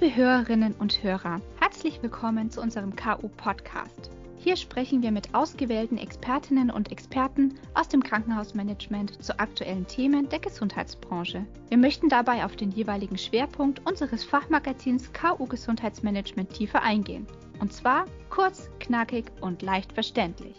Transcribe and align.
Liebe 0.00 0.14
Hörerinnen 0.14 0.74
und 0.78 1.02
Hörer, 1.02 1.40
herzlich 1.58 2.00
willkommen 2.02 2.52
zu 2.52 2.60
unserem 2.60 2.94
KU-Podcast. 2.94 4.12
Hier 4.36 4.54
sprechen 4.54 5.02
wir 5.02 5.10
mit 5.10 5.34
ausgewählten 5.34 5.98
Expertinnen 5.98 6.70
und 6.70 6.92
Experten 6.92 7.58
aus 7.74 7.88
dem 7.88 8.04
Krankenhausmanagement 8.04 9.20
zu 9.20 9.36
aktuellen 9.40 9.88
Themen 9.88 10.28
der 10.28 10.38
Gesundheitsbranche. 10.38 11.44
Wir 11.68 11.78
möchten 11.78 12.08
dabei 12.08 12.44
auf 12.44 12.54
den 12.54 12.70
jeweiligen 12.70 13.18
Schwerpunkt 13.18 13.84
unseres 13.86 14.22
Fachmagazins 14.22 15.12
KU 15.12 15.46
Gesundheitsmanagement 15.46 16.52
tiefer 16.52 16.80
eingehen. 16.80 17.26
Und 17.58 17.72
zwar 17.72 18.04
kurz, 18.30 18.70
knackig 18.78 19.24
und 19.40 19.62
leicht 19.62 19.92
verständlich. 19.92 20.54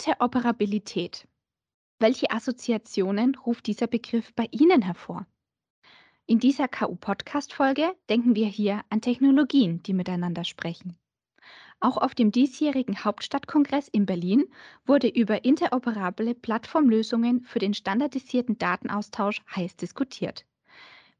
Interoperabilität. 0.00 1.28
Welche 1.98 2.30
Assoziationen 2.30 3.34
ruft 3.34 3.66
dieser 3.66 3.86
Begriff 3.86 4.32
bei 4.34 4.48
Ihnen 4.50 4.80
hervor? 4.80 5.26
In 6.24 6.38
dieser 6.38 6.68
KU-Podcast-Folge 6.68 7.94
denken 8.08 8.34
wir 8.34 8.46
hier 8.46 8.80
an 8.88 9.02
Technologien, 9.02 9.82
die 9.82 9.92
miteinander 9.92 10.44
sprechen. 10.44 10.96
Auch 11.80 11.98
auf 11.98 12.14
dem 12.14 12.32
diesjährigen 12.32 13.04
Hauptstadtkongress 13.04 13.88
in 13.88 14.06
Berlin 14.06 14.46
wurde 14.86 15.08
über 15.08 15.44
interoperable 15.44 16.34
Plattformlösungen 16.34 17.42
für 17.42 17.58
den 17.58 17.74
standardisierten 17.74 18.56
Datenaustausch 18.56 19.42
heiß 19.54 19.76
diskutiert. 19.76 20.46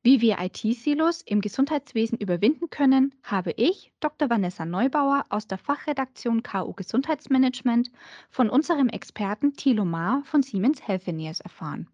Wie 0.03 0.23
wir 0.23 0.39
IT-Silos 0.41 1.20
im 1.20 1.43
Gesundheitswesen 1.43 2.17
überwinden 2.17 2.70
können, 2.70 3.15
habe 3.23 3.53
ich, 3.59 3.93
Dr. 4.01 4.31
Vanessa 4.31 4.65
Neubauer 4.65 5.27
aus 5.29 5.47
der 5.47 5.59
Fachredaktion 5.59 6.42
KU 6.42 6.73
Gesundheitsmanagement, 6.73 7.91
von 8.31 8.48
unserem 8.48 8.89
Experten 8.89 9.53
Thilo 9.53 9.84
Maar 9.84 10.23
von 10.25 10.42
Siemens 10.42 10.89
Healthineers 10.89 11.41
erfahren. 11.41 11.87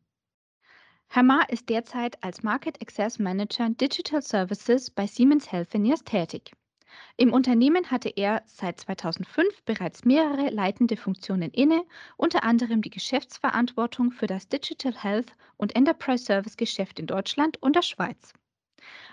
Herr 1.09 1.25
Maar 1.25 1.51
ist 1.51 1.69
derzeit 1.69 2.23
als 2.23 2.45
Market 2.45 2.81
Access 2.81 3.19
Manager 3.19 3.71
Digital 3.71 4.23
Services 4.23 4.89
bei 4.89 5.09
Siemens 5.09 5.51
Healthineers 5.51 6.05
tätig. 6.05 6.53
Im 7.17 7.33
Unternehmen 7.33 7.91
hatte 7.91 8.09
er 8.09 8.43
seit 8.47 8.81
2005 8.81 9.63
bereits 9.65 10.05
mehrere 10.05 10.51
leitende 10.51 10.97
Funktionen 10.97 11.51
inne, 11.51 11.85
unter 12.17 12.45
anderem 12.45 12.83
die 12.83 12.91
Geschäftsverantwortung 12.91 14.13
für 14.13 14.27
das 14.27 14.49
Digital 14.49 14.95
Health 14.95 15.33
und 15.57 15.75
Enterprise 15.75 16.25
Service 16.25 16.57
Geschäft 16.57 16.99
in 16.99 17.07
Deutschland 17.07 17.63
und 17.63 17.77
der 17.77 17.83
Schweiz. 17.83 18.33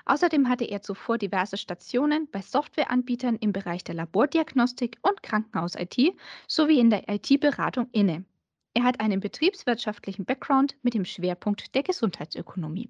Außerdem 0.05 0.49
hatte 0.49 0.65
er 0.65 0.81
zuvor 0.81 1.17
diverse 1.17 1.57
Stationen 1.57 2.29
bei 2.29 2.41
Softwareanbietern 2.41 3.37
im 3.37 3.53
Bereich 3.53 3.83
der 3.83 3.95
Labordiagnostik 3.95 4.97
und 5.01 5.23
Krankenhaus-IT 5.23 6.15
sowie 6.47 6.79
in 6.79 6.89
der 6.89 7.07
IT-Beratung 7.09 7.87
inne. 7.91 8.25
Er 8.73 8.83
hat 8.83 8.99
einen 8.99 9.19
betriebswirtschaftlichen 9.19 10.25
Background 10.25 10.75
mit 10.81 10.93
dem 10.93 11.05
Schwerpunkt 11.05 11.73
der 11.75 11.83
Gesundheitsökonomie. 11.83 12.89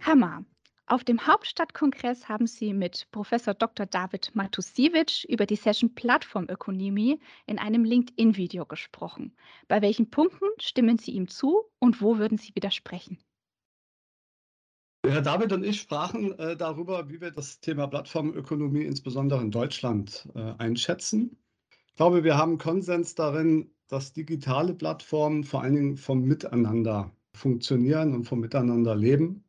Hammer. 0.00 0.44
Auf 0.86 1.04
dem 1.04 1.24
Hauptstadtkongress 1.26 2.28
haben 2.28 2.46
Sie 2.46 2.72
mit 2.72 3.06
Professor 3.12 3.54
Dr. 3.54 3.86
David 3.86 4.34
Matusiewicz 4.34 5.24
über 5.24 5.46
die 5.46 5.56
Session 5.56 5.94
Plattformökonomie 5.94 7.20
in 7.46 7.58
einem 7.58 7.84
LinkedIn-Video 7.84 8.66
gesprochen. 8.66 9.36
Bei 9.68 9.82
welchen 9.82 10.10
Punkten 10.10 10.46
stimmen 10.58 10.98
Sie 10.98 11.12
ihm 11.12 11.28
zu 11.28 11.62
und 11.78 12.00
wo 12.00 12.18
würden 12.18 12.38
Sie 12.38 12.54
widersprechen? 12.54 13.18
Herr 15.06 15.22
David 15.22 15.52
und 15.52 15.64
ich 15.64 15.80
sprachen 15.80 16.38
äh, 16.38 16.56
darüber, 16.56 17.08
wie 17.08 17.20
wir 17.20 17.30
das 17.30 17.60
Thema 17.60 17.86
Plattformökonomie 17.86 18.82
insbesondere 18.82 19.40
in 19.40 19.50
Deutschland 19.50 20.28
äh, 20.34 20.54
einschätzen. 20.58 21.38
Ich 21.88 21.94
glaube, 21.94 22.24
wir 22.24 22.36
haben 22.36 22.58
Konsens 22.58 23.14
darin, 23.14 23.70
dass 23.86 24.12
digitale 24.12 24.74
Plattformen 24.74 25.44
vor 25.44 25.62
allen 25.62 25.74
Dingen 25.74 25.96
vom 25.96 26.22
Miteinander 26.22 27.14
funktionieren 27.32 28.14
und 28.14 28.24
vom 28.24 28.40
Miteinander 28.40 28.96
leben. 28.96 29.44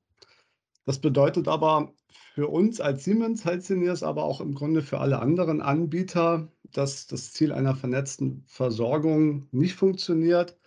Das 0.86 1.00
bedeutet 1.00 1.48
aber 1.48 1.94
für 2.34 2.48
uns 2.48 2.82
als 2.82 3.04
Siemens 3.04 3.46
Healthineers, 3.46 4.04
aber 4.04 4.24
auch 4.24 4.42
im 4.42 4.54
Grunde 4.54 4.82
für 4.82 5.00
alle 5.00 5.20
anderen 5.20 5.62
Anbieter, 5.62 6.52
dass 6.72 7.08
das 7.08 7.34
Ziel 7.34 7.52
einer 7.52 7.76
vernetzten 7.76 8.44
Versorgung 8.48 9.48
nicht 9.52 9.76
funktioniert, 9.76 10.58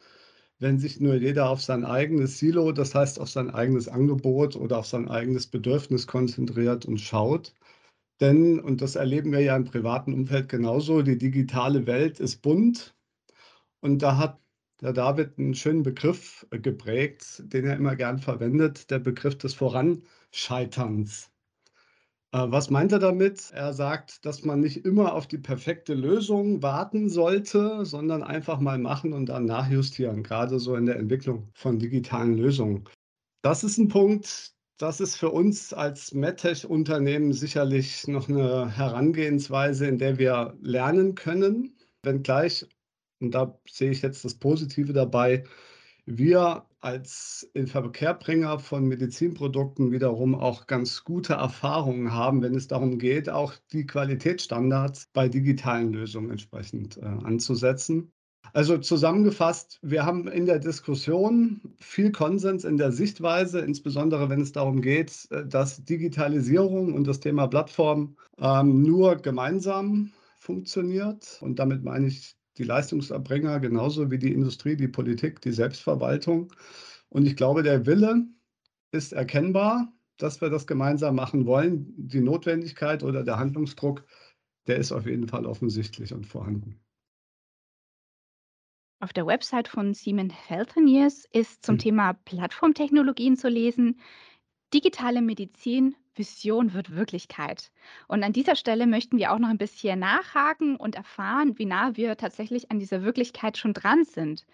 wenn 0.58 0.78
sich 0.78 1.00
nur 1.00 1.14
jeder 1.16 1.48
auf 1.50 1.62
sein 1.62 1.84
eigenes 1.84 2.38
Silo, 2.38 2.72
das 2.72 2.94
heißt 2.94 3.18
auf 3.20 3.28
sein 3.30 3.50
eigenes 3.50 3.88
Angebot 3.88 4.56
oder 4.56 4.78
auf 4.78 4.86
sein 4.86 5.08
eigenes 5.08 5.46
Bedürfnis 5.46 6.06
konzentriert 6.06 6.86
und 6.86 6.98
schaut. 6.98 7.54
Denn, 8.20 8.60
und 8.60 8.80
das 8.80 8.96
erleben 8.96 9.32
wir 9.32 9.40
ja 9.40 9.56
im 9.56 9.64
privaten 9.64 10.14
Umfeld 10.14 10.48
genauso, 10.48 11.02
die 11.02 11.18
digitale 11.18 11.86
Welt 11.86 12.20
ist 12.20 12.42
bunt 12.42 12.94
und 13.80 14.00
da 14.02 14.16
hat 14.16 14.40
der 14.80 14.92
David 14.92 15.38
einen 15.38 15.54
schönen 15.54 15.82
Begriff 15.82 16.46
äh, 16.50 16.58
geprägt, 16.58 17.42
den 17.46 17.66
er 17.66 17.76
immer 17.76 17.96
gern 17.96 18.18
verwendet, 18.18 18.90
der 18.90 18.98
Begriff 18.98 19.38
des 19.38 19.54
Voranscheiterns. 19.54 21.30
Äh, 22.32 22.50
was 22.50 22.70
meint 22.70 22.92
er 22.92 22.98
damit? 22.98 23.50
Er 23.52 23.72
sagt, 23.72 24.24
dass 24.26 24.44
man 24.44 24.60
nicht 24.60 24.84
immer 24.84 25.14
auf 25.14 25.28
die 25.28 25.38
perfekte 25.38 25.94
Lösung 25.94 26.62
warten 26.62 27.08
sollte, 27.08 27.86
sondern 27.86 28.22
einfach 28.22 28.58
mal 28.58 28.78
machen 28.78 29.12
und 29.12 29.26
dann 29.26 29.44
nachjustieren, 29.44 30.22
gerade 30.22 30.58
so 30.58 30.74
in 30.74 30.86
der 30.86 30.96
Entwicklung 30.96 31.48
von 31.54 31.78
digitalen 31.78 32.34
Lösungen. 32.36 32.84
Das 33.42 33.62
ist 33.62 33.78
ein 33.78 33.88
Punkt, 33.88 34.54
das 34.78 35.00
ist 35.00 35.14
für 35.14 35.30
uns 35.30 35.72
als 35.72 36.12
MedTech-Unternehmen 36.12 37.32
sicherlich 37.32 38.08
noch 38.08 38.28
eine 38.28 38.68
Herangehensweise, 38.76 39.86
in 39.86 39.98
der 39.98 40.18
wir 40.18 40.56
lernen 40.60 41.14
können, 41.14 41.76
wenngleich 42.02 42.66
und 43.24 43.34
da 43.34 43.58
sehe 43.68 43.90
ich 43.90 44.02
jetzt 44.02 44.24
das 44.24 44.34
Positive 44.34 44.92
dabei. 44.92 45.44
Wir 46.06 46.66
als 46.80 47.48
Inverkehrbringer 47.54 48.58
von 48.58 48.86
Medizinprodukten 48.86 49.90
wiederum 49.90 50.34
auch 50.34 50.66
ganz 50.66 51.02
gute 51.02 51.32
Erfahrungen 51.32 52.12
haben, 52.12 52.42
wenn 52.42 52.54
es 52.54 52.68
darum 52.68 52.98
geht, 52.98 53.30
auch 53.30 53.54
die 53.72 53.86
Qualitätsstandards 53.86 55.08
bei 55.14 55.28
digitalen 55.28 55.94
Lösungen 55.94 56.30
entsprechend 56.30 56.98
äh, 56.98 57.06
anzusetzen. 57.06 58.12
Also 58.52 58.76
zusammengefasst, 58.76 59.78
wir 59.82 60.04
haben 60.04 60.28
in 60.28 60.44
der 60.44 60.58
Diskussion 60.58 61.60
viel 61.80 62.12
Konsens 62.12 62.64
in 62.64 62.76
der 62.76 62.92
Sichtweise, 62.92 63.60
insbesondere 63.60 64.28
wenn 64.28 64.42
es 64.42 64.52
darum 64.52 64.82
geht, 64.82 65.26
äh, 65.30 65.46
dass 65.46 65.84
Digitalisierung 65.84 66.92
und 66.92 67.06
das 67.06 67.20
Thema 67.20 67.46
Plattform 67.46 68.16
ähm, 68.38 68.82
nur 68.82 69.16
gemeinsam 69.16 70.12
funktioniert. 70.38 71.38
Und 71.40 71.58
damit 71.58 71.82
meine 71.82 72.08
ich 72.08 72.36
die 72.58 72.64
Leistungserbringer 72.64 73.60
genauso 73.60 74.10
wie 74.10 74.18
die 74.18 74.32
Industrie, 74.32 74.76
die 74.76 74.88
Politik, 74.88 75.40
die 75.40 75.52
Selbstverwaltung. 75.52 76.52
Und 77.08 77.26
ich 77.26 77.36
glaube, 77.36 77.62
der 77.62 77.86
Wille 77.86 78.26
ist 78.92 79.12
erkennbar, 79.12 79.92
dass 80.16 80.40
wir 80.40 80.50
das 80.50 80.66
gemeinsam 80.66 81.16
machen 81.16 81.46
wollen. 81.46 81.92
Die 81.96 82.20
Notwendigkeit 82.20 83.02
oder 83.02 83.24
der 83.24 83.38
Handlungsdruck, 83.38 84.04
der 84.66 84.76
ist 84.76 84.92
auf 84.92 85.06
jeden 85.06 85.28
Fall 85.28 85.46
offensichtlich 85.46 86.12
und 86.14 86.26
vorhanden. 86.26 86.80
Auf 89.00 89.12
der 89.12 89.26
Website 89.26 89.68
von 89.68 89.92
Siemens 89.92 90.32
Healthineers 90.48 91.26
ist 91.32 91.64
zum 91.64 91.74
hm. 91.74 91.78
Thema 91.80 92.12
Plattformtechnologien 92.14 93.36
zu 93.36 93.48
lesen, 93.48 94.00
digitale 94.72 95.22
Medizin 95.22 95.96
Vision 96.16 96.72
wird 96.72 96.94
Wirklichkeit. 96.94 97.72
Und 98.08 98.22
an 98.22 98.32
dieser 98.32 98.56
Stelle 98.56 98.86
möchten 98.86 99.18
wir 99.18 99.32
auch 99.32 99.38
noch 99.38 99.48
ein 99.48 99.58
bisschen 99.58 99.98
nachhaken 99.98 100.76
und 100.76 100.94
erfahren, 100.94 101.58
wie 101.58 101.66
nah 101.66 101.96
wir 101.96 102.16
tatsächlich 102.16 102.70
an 102.70 102.78
dieser 102.78 103.02
Wirklichkeit 103.02 103.58
schon 103.58 103.74
dran 103.74 104.04
sind. 104.04 104.46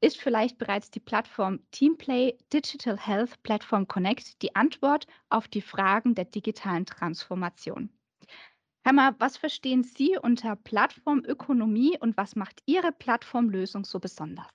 Ist 0.00 0.20
vielleicht 0.20 0.58
bereits 0.58 0.90
die 0.90 1.00
Plattform 1.00 1.58
Teamplay 1.72 2.36
Digital 2.52 2.96
Health 2.96 3.42
Platform 3.42 3.88
Connect 3.88 4.40
die 4.42 4.54
Antwort 4.54 5.06
auf 5.28 5.48
die 5.48 5.62
Fragen 5.62 6.14
der 6.14 6.24
digitalen 6.24 6.86
Transformation? 6.86 7.90
Hammer, 8.86 9.16
was 9.18 9.36
verstehen 9.36 9.82
Sie 9.82 10.16
unter 10.16 10.54
Plattformökonomie 10.56 11.98
und 11.98 12.16
was 12.16 12.36
macht 12.36 12.62
Ihre 12.64 12.92
Plattformlösung 12.92 13.84
so 13.84 13.98
besonders? 13.98 14.46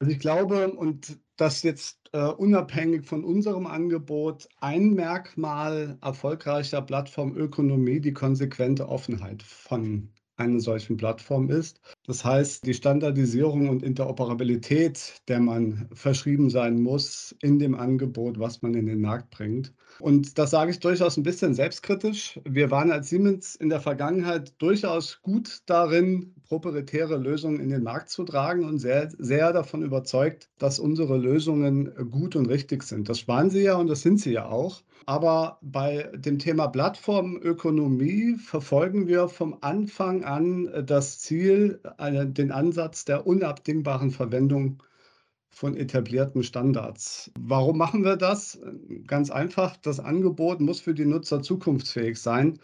Also 0.00 0.12
ich 0.12 0.20
glaube, 0.20 0.72
und 0.72 1.18
das 1.42 1.64
jetzt 1.64 1.98
äh, 2.12 2.22
unabhängig 2.22 3.04
von 3.04 3.24
unserem 3.24 3.66
Angebot, 3.66 4.48
ein 4.60 4.94
Merkmal 4.94 5.98
erfolgreicher 6.00 6.80
Plattformökonomie 6.82 7.98
die 7.98 8.12
konsequente 8.12 8.88
Offenheit 8.88 9.42
von 9.42 10.12
einer 10.36 10.60
solchen 10.60 10.96
Plattform 10.96 11.50
ist. 11.50 11.80
Das 12.06 12.24
heißt, 12.24 12.66
die 12.66 12.74
Standardisierung 12.74 13.68
und 13.68 13.84
Interoperabilität, 13.84 15.22
der 15.28 15.38
man 15.38 15.88
verschrieben 15.92 16.50
sein 16.50 16.80
muss 16.82 17.34
in 17.40 17.60
dem 17.60 17.76
Angebot, 17.76 18.40
was 18.40 18.60
man 18.60 18.74
in 18.74 18.86
den 18.86 19.00
Markt 19.00 19.30
bringt. 19.30 19.72
Und 20.00 20.36
das 20.38 20.50
sage 20.50 20.72
ich 20.72 20.80
durchaus 20.80 21.16
ein 21.16 21.22
bisschen 21.22 21.54
selbstkritisch. 21.54 22.40
Wir 22.44 22.70
waren 22.72 22.90
als 22.90 23.08
Siemens 23.08 23.54
in 23.54 23.68
der 23.68 23.80
Vergangenheit 23.80 24.54
durchaus 24.58 25.20
gut 25.22 25.62
darin, 25.66 26.34
proprietäre 26.48 27.18
Lösungen 27.18 27.60
in 27.60 27.70
den 27.70 27.84
Markt 27.84 28.08
zu 28.08 28.24
tragen 28.24 28.64
und 28.64 28.78
sehr, 28.78 29.10
sehr 29.18 29.52
davon 29.52 29.82
überzeugt, 29.82 30.50
dass 30.58 30.80
unsere 30.80 31.18
Lösungen 31.18 31.94
gut 32.10 32.34
und 32.34 32.46
richtig 32.46 32.82
sind. 32.82 33.08
Das 33.08 33.28
waren 33.28 33.50
sie 33.50 33.62
ja 33.62 33.76
und 33.76 33.86
das 33.86 34.02
sind 34.02 34.18
sie 34.18 34.32
ja 34.32 34.46
auch. 34.46 34.82
Aber 35.06 35.58
bei 35.62 36.10
dem 36.14 36.38
Thema 36.38 36.68
Plattformökonomie 36.68 38.36
verfolgen 38.36 39.08
wir 39.08 39.28
vom 39.28 39.58
Anfang 39.60 40.24
an 40.24 40.70
das 40.86 41.18
Ziel, 41.18 41.80
den 41.98 42.52
Ansatz 42.52 43.04
der 43.04 43.26
unabdingbaren 43.26 44.10
Verwendung 44.10 44.82
von 45.50 45.76
etablierten 45.76 46.42
Standards. 46.42 47.30
Warum 47.38 47.78
machen 47.78 48.04
wir 48.04 48.16
das? 48.16 48.60
Ganz 49.06 49.30
einfach, 49.30 49.76
das 49.76 50.00
Angebot 50.00 50.60
muss 50.60 50.80
für 50.80 50.94
die 50.94 51.04
Nutzer 51.04 51.42
zukunftsfähig 51.42 52.18
sein 52.18 52.58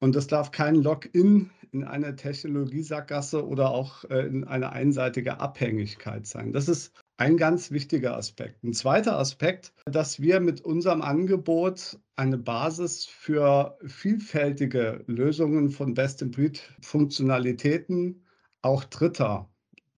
und 0.00 0.14
das 0.14 0.26
darf 0.26 0.50
kein 0.50 0.76
Login 0.76 1.50
in 1.72 1.84
eine 1.84 2.16
Technologiesackgasse 2.16 3.46
oder 3.46 3.70
auch 3.70 4.04
äh, 4.04 4.26
in 4.26 4.44
eine 4.44 4.72
einseitige 4.72 5.40
Abhängigkeit 5.40 6.26
sein. 6.26 6.52
Das 6.52 6.68
ist 6.68 6.92
ein 7.18 7.36
ganz 7.36 7.70
wichtiger 7.72 8.16
Aspekt. 8.16 8.62
Ein 8.62 8.74
zweiter 8.74 9.18
Aspekt, 9.18 9.72
dass 9.84 10.20
wir 10.20 10.38
mit 10.40 10.60
unserem 10.60 11.02
Angebot 11.02 11.98
eine 12.16 12.38
Basis 12.38 13.06
für 13.06 13.76
vielfältige 13.84 15.02
Lösungen 15.06 15.70
von 15.70 15.94
Best-in-Breed-Funktionalitäten 15.94 18.22
auch 18.68 18.84
Dritter 18.84 19.48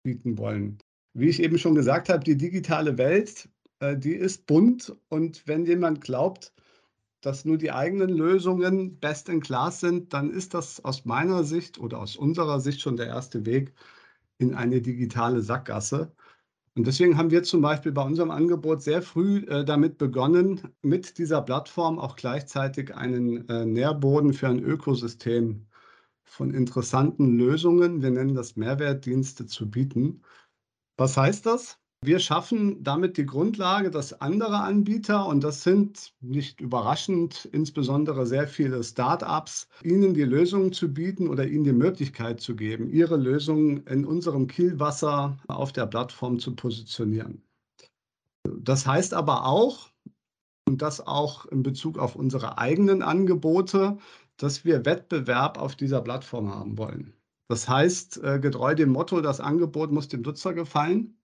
bieten 0.03 0.39
wollen. 0.39 0.79
Wie 1.13 1.29
ich 1.29 1.43
eben 1.43 1.59
schon 1.59 1.75
gesagt 1.75 2.09
habe, 2.09 2.25
die 2.25 2.37
digitale 2.37 2.97
Welt, 2.99 3.49
äh, 3.81 3.97
die 3.97 4.15
ist 4.15 4.47
bunt 4.47 4.97
und 5.09 5.47
wenn 5.47 5.67
jemand 5.67 6.01
glaubt, 6.01 6.53
dass 7.21 7.45
nur 7.45 7.59
die 7.59 7.73
eigenen 7.73 8.11
Lösungen 8.11 8.99
best 8.99 9.29
in 9.29 9.41
class 9.41 9.81
sind, 9.81 10.13
dann 10.15 10.31
ist 10.31 10.55
das 10.55 10.83
aus 10.85 11.05
meiner 11.05 11.45
Sicht 11.45 11.79
oder 11.79 11.99
aus 11.99 12.17
unserer 12.17 12.61
Sicht 12.61 12.81
schon 12.81 12.97
der 12.97 13.09
erste 13.09 13.45
Weg 13.45 13.75
in 14.39 14.55
eine 14.55 14.81
digitale 14.81 15.43
Sackgasse. 15.43 16.13
Und 16.77 16.87
deswegen 16.87 17.19
haben 17.19 17.33
wir 17.33 17.43
zum 17.43 17.61
Beispiel 17.61 17.93
bei 17.93 18.03
unserem 18.03 18.31
Angebot 18.31 18.83
sehr 18.83 19.03
früh 19.03 19.39
äh, 19.49 19.65
damit 19.65 19.99
begonnen, 19.99 20.73
mit 20.81 21.19
dieser 21.19 21.43
Plattform 21.43 21.99
auch 21.99 22.15
gleichzeitig 22.15 22.95
einen 22.95 23.49
äh, 23.49 23.67
Nährboden 23.67 24.33
für 24.33 24.49
ein 24.49 24.61
Ökosystem 24.61 25.67
von 26.31 26.55
interessanten 26.55 27.37
Lösungen, 27.37 28.03
wir 28.03 28.11
nennen 28.11 28.35
das 28.35 28.55
Mehrwertdienste, 28.55 29.47
zu 29.47 29.69
bieten. 29.69 30.23
Was 30.97 31.17
heißt 31.17 31.45
das? 31.45 31.79
Wir 32.03 32.19
schaffen 32.19 32.83
damit 32.83 33.19
die 33.19 33.27
Grundlage, 33.27 33.91
dass 33.91 34.23
andere 34.23 34.61
Anbieter, 34.61 35.27
und 35.27 35.45
das 35.45 35.65
sind 35.65 36.15
nicht 36.21 36.61
überraschend 36.61 37.47
insbesondere 37.53 38.27
sehr 38.27 38.47
viele 38.47 38.83
Start-ups, 38.83 39.69
ihnen 39.83 40.15
die 40.15 40.25
Lösung 40.25 40.73
zu 40.73 40.95
bieten 40.95 41.29
oder 41.29 41.47
ihnen 41.47 41.65
die 41.65 41.73
Möglichkeit 41.73 42.41
zu 42.41 42.57
geben, 42.57 42.89
ihre 42.89 43.17
Lösungen 43.17 43.85
in 43.87 44.07
unserem 44.07 44.47
Kielwasser 44.47 45.37
auf 45.49 45.73
der 45.73 45.87
Plattform 45.87 46.39
zu 46.39 46.55
positionieren. 46.55 47.43
Das 48.49 48.87
heißt 48.87 49.13
aber 49.13 49.45
auch, 49.45 49.91
und 50.67 50.83
das 50.83 51.05
auch 51.05 51.47
in 51.47 51.65
Bezug 51.65 51.99
auf 51.99 52.15
unsere 52.15 52.57
eigenen 52.57 53.03
Angebote, 53.03 53.99
dass 54.41 54.65
wir 54.65 54.87
Wettbewerb 54.87 55.59
auf 55.59 55.77
dieser 55.77 56.01
Plattform 56.01 56.53
haben 56.53 56.79
wollen. 56.79 57.13
Das 57.49 57.69
heißt, 57.69 58.23
äh, 58.23 58.39
getreu 58.41 58.75
dem 58.75 58.91
Motto, 58.91 59.21
das 59.21 59.39
Angebot 59.39 59.93
muss 59.93 60.09
dem 60.09 60.23
Nutzer 60.23 60.55
gefallen 60.55 61.19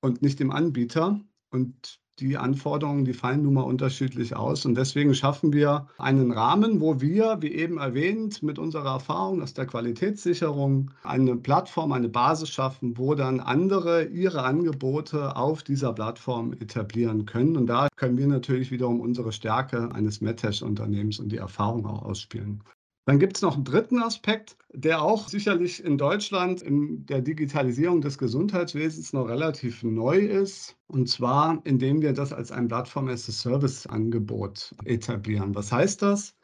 und 0.00 0.22
nicht 0.22 0.40
dem 0.40 0.50
Anbieter. 0.50 1.20
Und 1.50 2.01
die 2.28 2.36
Anforderungen, 2.36 3.04
die 3.04 3.12
fallen 3.12 3.42
nun 3.42 3.54
mal 3.54 3.62
unterschiedlich 3.62 4.36
aus. 4.36 4.64
Und 4.64 4.76
deswegen 4.76 5.14
schaffen 5.14 5.52
wir 5.52 5.86
einen 5.98 6.30
Rahmen, 6.30 6.80
wo 6.80 7.00
wir, 7.00 7.38
wie 7.40 7.52
eben 7.52 7.78
erwähnt, 7.78 8.42
mit 8.42 8.58
unserer 8.58 8.92
Erfahrung 8.92 9.42
aus 9.42 9.54
der 9.54 9.66
Qualitätssicherung 9.66 10.90
eine 11.02 11.36
Plattform, 11.36 11.92
eine 11.92 12.08
Basis 12.08 12.50
schaffen, 12.50 12.96
wo 12.96 13.14
dann 13.14 13.40
andere 13.40 14.04
ihre 14.04 14.42
Angebote 14.44 15.36
auf 15.36 15.62
dieser 15.62 15.92
Plattform 15.92 16.52
etablieren 16.52 17.26
können. 17.26 17.56
Und 17.56 17.66
da 17.66 17.88
können 17.96 18.18
wir 18.18 18.26
natürlich 18.26 18.70
wiederum 18.70 19.00
unsere 19.00 19.32
Stärke 19.32 19.90
eines 19.92 20.20
MedTech-Unternehmens 20.20 21.18
und 21.18 21.30
die 21.30 21.38
Erfahrung 21.38 21.86
auch 21.86 22.02
ausspielen. 22.02 22.62
Dann 23.04 23.18
gibt 23.18 23.36
es 23.36 23.42
noch 23.42 23.56
einen 23.56 23.64
dritten 23.64 24.00
Aspekt, 24.00 24.56
der 24.72 25.02
auch 25.02 25.28
sicherlich 25.28 25.84
in 25.84 25.98
Deutschland 25.98 26.62
in 26.62 27.04
der 27.06 27.20
Digitalisierung 27.20 28.00
des 28.00 28.16
Gesundheitswesens 28.16 29.12
noch 29.12 29.28
relativ 29.28 29.82
neu 29.82 30.18
ist. 30.18 30.76
Und 30.86 31.08
zwar, 31.08 31.60
indem 31.64 32.00
wir 32.00 32.12
das 32.12 32.32
als 32.32 32.52
ein 32.52 32.68
Plattform-as-a-Service-Angebot 32.68 34.74
etablieren. 34.84 35.54
Was 35.54 35.72
heißt 35.72 36.02
das? 36.02 36.36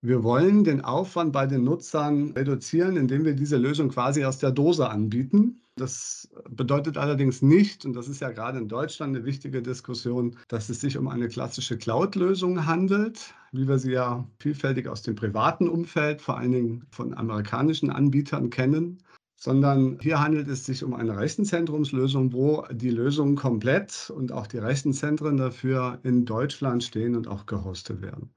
Wir 0.00 0.22
wollen 0.22 0.62
den 0.62 0.80
Aufwand 0.84 1.32
bei 1.32 1.46
den 1.46 1.64
Nutzern 1.64 2.30
reduzieren, 2.30 2.96
indem 2.96 3.24
wir 3.24 3.34
diese 3.34 3.56
Lösung 3.56 3.88
quasi 3.88 4.24
aus 4.24 4.38
der 4.38 4.52
Dose 4.52 4.88
anbieten. 4.88 5.60
Das 5.74 6.28
bedeutet 6.48 6.96
allerdings 6.96 7.42
nicht, 7.42 7.84
und 7.84 7.94
das 7.94 8.06
ist 8.08 8.20
ja 8.20 8.30
gerade 8.30 8.58
in 8.58 8.68
Deutschland 8.68 9.16
eine 9.16 9.24
wichtige 9.24 9.60
Diskussion, 9.60 10.36
dass 10.46 10.68
es 10.68 10.80
sich 10.80 10.98
um 10.98 11.08
eine 11.08 11.28
klassische 11.28 11.76
Cloud-Lösung 11.76 12.64
handelt, 12.64 13.34
wie 13.50 13.66
wir 13.66 13.78
sie 13.78 13.92
ja 13.92 14.24
vielfältig 14.38 14.86
aus 14.88 15.02
dem 15.02 15.16
privaten 15.16 15.68
Umfeld, 15.68 16.22
vor 16.22 16.38
allen 16.38 16.52
Dingen 16.52 16.86
von 16.90 17.12
amerikanischen 17.14 17.90
Anbietern 17.90 18.50
kennen, 18.50 19.02
sondern 19.34 19.98
hier 20.00 20.20
handelt 20.20 20.46
es 20.48 20.64
sich 20.64 20.84
um 20.84 20.94
eine 20.94 21.16
Rechenzentrumslösung, 21.16 22.32
wo 22.32 22.64
die 22.70 22.90
Lösungen 22.90 23.34
komplett 23.34 24.12
und 24.14 24.30
auch 24.30 24.46
die 24.46 24.58
Rechenzentren 24.58 25.36
dafür 25.36 25.98
in 26.04 26.24
Deutschland 26.24 26.84
stehen 26.84 27.16
und 27.16 27.26
auch 27.26 27.46
gehostet 27.46 28.00
werden. 28.00 28.30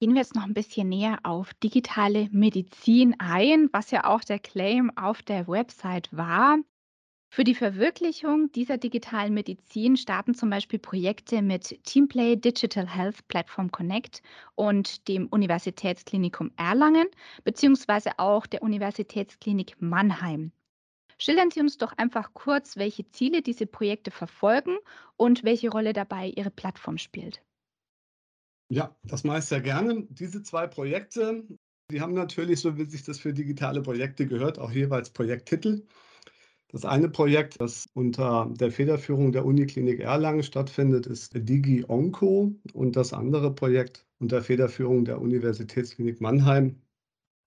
Gehen 0.00 0.14
wir 0.14 0.20
jetzt 0.20 0.34
noch 0.34 0.44
ein 0.44 0.54
bisschen 0.54 0.88
näher 0.88 1.18
auf 1.22 1.54
digitale 1.54 2.28
Medizin 2.30 3.14
ein, 3.18 3.68
was 3.72 3.90
ja 3.90 4.04
auch 4.04 4.22
der 4.22 4.38
Claim 4.38 4.90
auf 4.96 5.22
der 5.22 5.46
Website 5.48 6.08
war. 6.12 6.58
Für 7.30 7.42
die 7.42 7.54
Verwirklichung 7.54 8.52
dieser 8.52 8.78
digitalen 8.78 9.34
Medizin 9.34 9.96
starten 9.96 10.34
zum 10.34 10.50
Beispiel 10.50 10.78
Projekte 10.78 11.42
mit 11.42 11.82
Teamplay 11.84 12.36
Digital 12.36 12.86
Health 12.86 13.26
Platform 13.26 13.72
Connect 13.72 14.22
und 14.54 15.08
dem 15.08 15.26
Universitätsklinikum 15.26 16.52
Erlangen 16.56 17.08
beziehungsweise 17.42 18.18
auch 18.18 18.46
der 18.46 18.62
Universitätsklinik 18.62 19.74
Mannheim. 19.80 20.52
Schildern 21.18 21.50
Sie 21.50 21.60
uns 21.60 21.78
doch 21.78 21.92
einfach 21.96 22.34
kurz, 22.34 22.76
welche 22.76 23.08
Ziele 23.08 23.42
diese 23.42 23.66
Projekte 23.66 24.10
verfolgen 24.10 24.76
und 25.16 25.44
welche 25.44 25.70
Rolle 25.70 25.92
dabei 25.92 26.32
Ihre 26.36 26.50
Plattform 26.50 26.98
spielt. 26.98 27.42
Ja, 28.68 28.96
das 29.04 29.24
mache 29.24 29.38
ich 29.38 29.44
sehr 29.44 29.60
gerne. 29.60 30.06
Diese 30.08 30.42
zwei 30.42 30.66
Projekte, 30.66 31.44
die 31.90 32.00
haben 32.00 32.14
natürlich, 32.14 32.60
so 32.60 32.76
wie 32.76 32.84
sich 32.84 33.02
das 33.02 33.20
für 33.20 33.32
digitale 33.32 33.82
Projekte 33.82 34.26
gehört, 34.26 34.58
auch 34.58 34.70
jeweils 34.70 35.10
Projekttitel. 35.10 35.86
Das 36.68 36.84
eine 36.84 37.08
Projekt, 37.08 37.60
das 37.60 37.88
unter 37.94 38.50
der 38.58 38.72
Federführung 38.72 39.30
der 39.30 39.44
Uniklinik 39.44 40.00
Erlangen 40.00 40.42
stattfindet, 40.42 41.06
ist 41.06 41.32
Digi 41.36 41.84
Onco 41.86 42.52
und 42.72 42.96
das 42.96 43.12
andere 43.12 43.54
Projekt 43.54 44.06
unter 44.18 44.42
Federführung 44.42 45.04
der 45.04 45.20
Universitätsklinik 45.20 46.20
Mannheim 46.20 46.82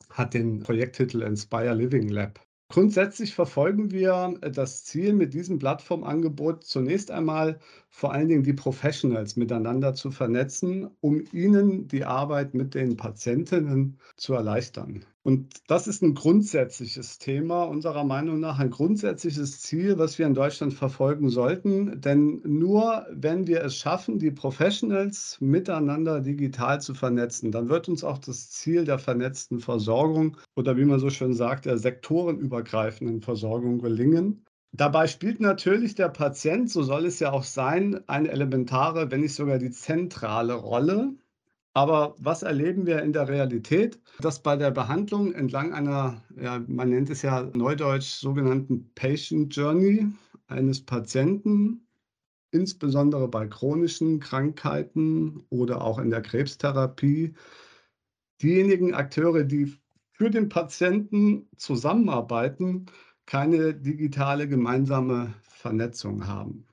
hat 0.10 0.34
den 0.34 0.60
Projekttitel 0.60 1.24
Inspire 1.24 1.74
Living 1.74 2.08
Lab. 2.08 2.47
Grundsätzlich 2.70 3.34
verfolgen 3.34 3.92
wir 3.92 4.38
äh, 4.42 4.52
das 4.52 4.84
Ziel 4.84 5.14
mit 5.14 5.34
diesem 5.34 5.60
Plattformangebot 5.60 6.64
zunächst 6.64 7.12
einmal 7.12 7.60
vor 7.90 8.14
allen 8.14 8.28
Dingen 8.30 8.44
die 8.44 8.54
Professionals 8.54 9.36
miteinander 9.38 9.94
zu 9.96 10.12
vernetzen, 10.12 10.90
um 11.02 11.24
ihnen 11.32 11.88
die 11.88 12.04
Arbeit 12.06 12.54
mit 12.54 12.74
den 12.76 12.98
Patientinnen 12.98 14.00
zu 14.18 14.34
erleichtern. 14.34 15.06
Und 15.28 15.70
das 15.70 15.88
ist 15.88 16.02
ein 16.04 16.14
grundsätzliches 16.14 17.18
Thema 17.18 17.64
unserer 17.64 18.06
Meinung 18.06 18.40
nach, 18.40 18.60
ein 18.60 18.70
grundsätzliches 18.70 19.60
Ziel, 19.60 19.98
was 19.98 20.18
wir 20.18 20.26
in 20.26 20.34
Deutschland 20.34 20.74
verfolgen 20.74 21.28
sollten. 21.28 22.00
Denn 22.00 22.40
nur 22.46 23.06
wenn 23.12 23.46
wir 23.46 23.62
es 23.62 23.76
schaffen, 23.76 24.20
die 24.20 24.32
Professionals 24.32 25.38
miteinander 25.42 26.22
digital 26.22 26.80
zu 26.80 26.94
vernetzen, 26.94 27.52
dann 27.52 27.68
wird 27.68 27.90
uns 27.90 28.06
auch 28.06 28.20
das 28.20 28.52
Ziel 28.52 28.86
der 28.86 29.00
vernetzten 29.00 29.60
Versorgung 29.60 30.38
oder 30.56 30.78
wie 30.78 30.86
man 30.86 31.02
so 31.02 31.10
schön 31.10 31.34
sagt, 31.34 31.66
der 31.66 31.78
sektorenübergreifenden 31.78 33.20
Versorgung 33.20 33.80
gelingen. 33.80 34.46
Dabei 34.72 35.08
spielt 35.08 35.42
natürlich 35.42 35.96
der 35.96 36.08
Patient, 36.08 36.70
so 36.70 36.84
soll 36.84 37.06
es 37.06 37.20
ja 37.20 37.34
auch 37.34 37.44
sein, 37.44 38.00
eine 38.08 38.32
elementare, 38.32 39.12
wenn 39.12 39.20
nicht 39.20 39.36
sogar 39.36 39.58
die 39.58 39.72
zentrale 39.72 40.54
Rolle. 40.54 41.18
Aber 41.78 42.16
was 42.18 42.42
erleben 42.42 42.88
wir 42.88 43.04
in 43.04 43.14
der 43.14 43.28
Realität? 43.28 44.02
Dass 44.20 44.42
bei 44.42 44.56
der 44.56 44.72
Behandlung 44.72 45.32
entlang 45.36 45.74
einer, 45.74 46.24
ja, 46.42 46.60
man 46.66 46.90
nennt 46.90 47.12
es 47.12 47.22
ja 47.22 47.44
neudeutsch 47.54 48.16
sogenannten 48.16 48.92
Patient 48.96 49.56
Journey 49.56 50.08
eines 50.48 50.84
Patienten, 50.84 51.86
insbesondere 52.50 53.28
bei 53.28 53.46
chronischen 53.46 54.20
Krankheiten 54.20 55.44
oder 55.52 55.84
auch 55.84 56.00
in 56.00 56.10
der 56.10 56.24
Krebstherapie, 56.24 57.36
diejenigen 58.42 58.96
Akteure, 58.96 59.44
die 59.44 59.72
für 60.14 60.32
den 60.32 60.50
Patienten 60.50 61.48
zusammenarbeiten, 61.58 62.88
keine 63.28 63.76
digitale 63.76 64.48
gemeinsame 64.48 65.32
Vernetzung 65.44 66.26
haben. 66.26 66.66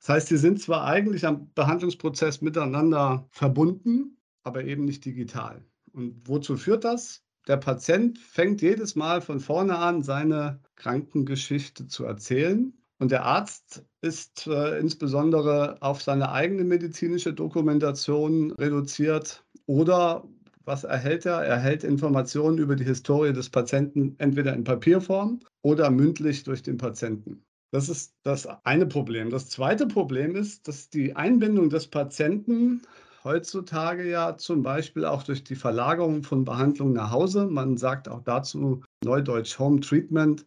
Das 0.00 0.08
heißt, 0.08 0.28
sie 0.30 0.38
sind 0.38 0.60
zwar 0.60 0.82
eigentlich 0.84 1.24
am 1.24 1.48
Behandlungsprozess 1.54 2.40
miteinander 2.40 3.28
verbunden, 3.30 4.17
aber 4.42 4.64
eben 4.64 4.84
nicht 4.84 5.04
digital. 5.04 5.64
Und 5.92 6.28
wozu 6.28 6.56
führt 6.56 6.84
das? 6.84 7.22
Der 7.46 7.56
Patient 7.56 8.18
fängt 8.18 8.60
jedes 8.60 8.94
Mal 8.94 9.20
von 9.22 9.40
vorne 9.40 9.78
an, 9.78 10.02
seine 10.02 10.60
Krankengeschichte 10.76 11.86
zu 11.86 12.04
erzählen. 12.04 12.74
Und 12.98 13.10
der 13.10 13.24
Arzt 13.24 13.84
ist 14.02 14.46
äh, 14.46 14.78
insbesondere 14.78 15.80
auf 15.80 16.02
seine 16.02 16.32
eigene 16.32 16.64
medizinische 16.64 17.32
Dokumentation 17.32 18.50
reduziert. 18.52 19.44
Oder 19.66 20.28
was 20.64 20.84
erhält 20.84 21.24
er? 21.24 21.36
Er 21.36 21.54
erhält 21.54 21.84
Informationen 21.84 22.58
über 22.58 22.76
die 22.76 22.84
Historie 22.84 23.32
des 23.32 23.48
Patienten 23.48 24.16
entweder 24.18 24.52
in 24.52 24.64
Papierform 24.64 25.40
oder 25.62 25.90
mündlich 25.90 26.42
durch 26.42 26.62
den 26.62 26.76
Patienten. 26.76 27.42
Das 27.70 27.88
ist 27.88 28.14
das 28.22 28.46
eine 28.64 28.86
Problem. 28.86 29.30
Das 29.30 29.48
zweite 29.48 29.86
Problem 29.86 30.34
ist, 30.36 30.68
dass 30.68 30.90
die 30.90 31.16
Einbindung 31.16 31.70
des 31.70 31.86
Patienten 31.88 32.82
heutzutage 33.24 34.08
ja 34.08 34.36
zum 34.36 34.62
Beispiel 34.62 35.04
auch 35.04 35.22
durch 35.22 35.44
die 35.44 35.56
Verlagerung 35.56 36.22
von 36.22 36.44
Behandlungen 36.44 36.94
nach 36.94 37.10
Hause, 37.10 37.46
man 37.46 37.76
sagt 37.76 38.08
auch 38.08 38.22
dazu 38.22 38.82
Neudeutsch 39.04 39.58
Home 39.58 39.80
Treatment, 39.80 40.46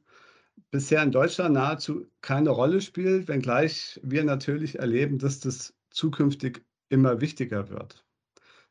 bisher 0.72 1.04
in 1.04 1.12
Deutschland 1.12 1.56
nahezu 1.56 2.08
keine 2.22 2.50
Rolle 2.50 2.82
spielt, 2.82 3.28
wenngleich 3.28 4.00
wir 4.04 4.24
natürlich 4.24 4.80
erleben, 4.80 5.20
dass 5.20 5.40
das 5.40 5.74
zukünftig 5.90 6.64
immer 6.90 7.22
wichtiger 7.22 7.70
wird. 7.70 8.06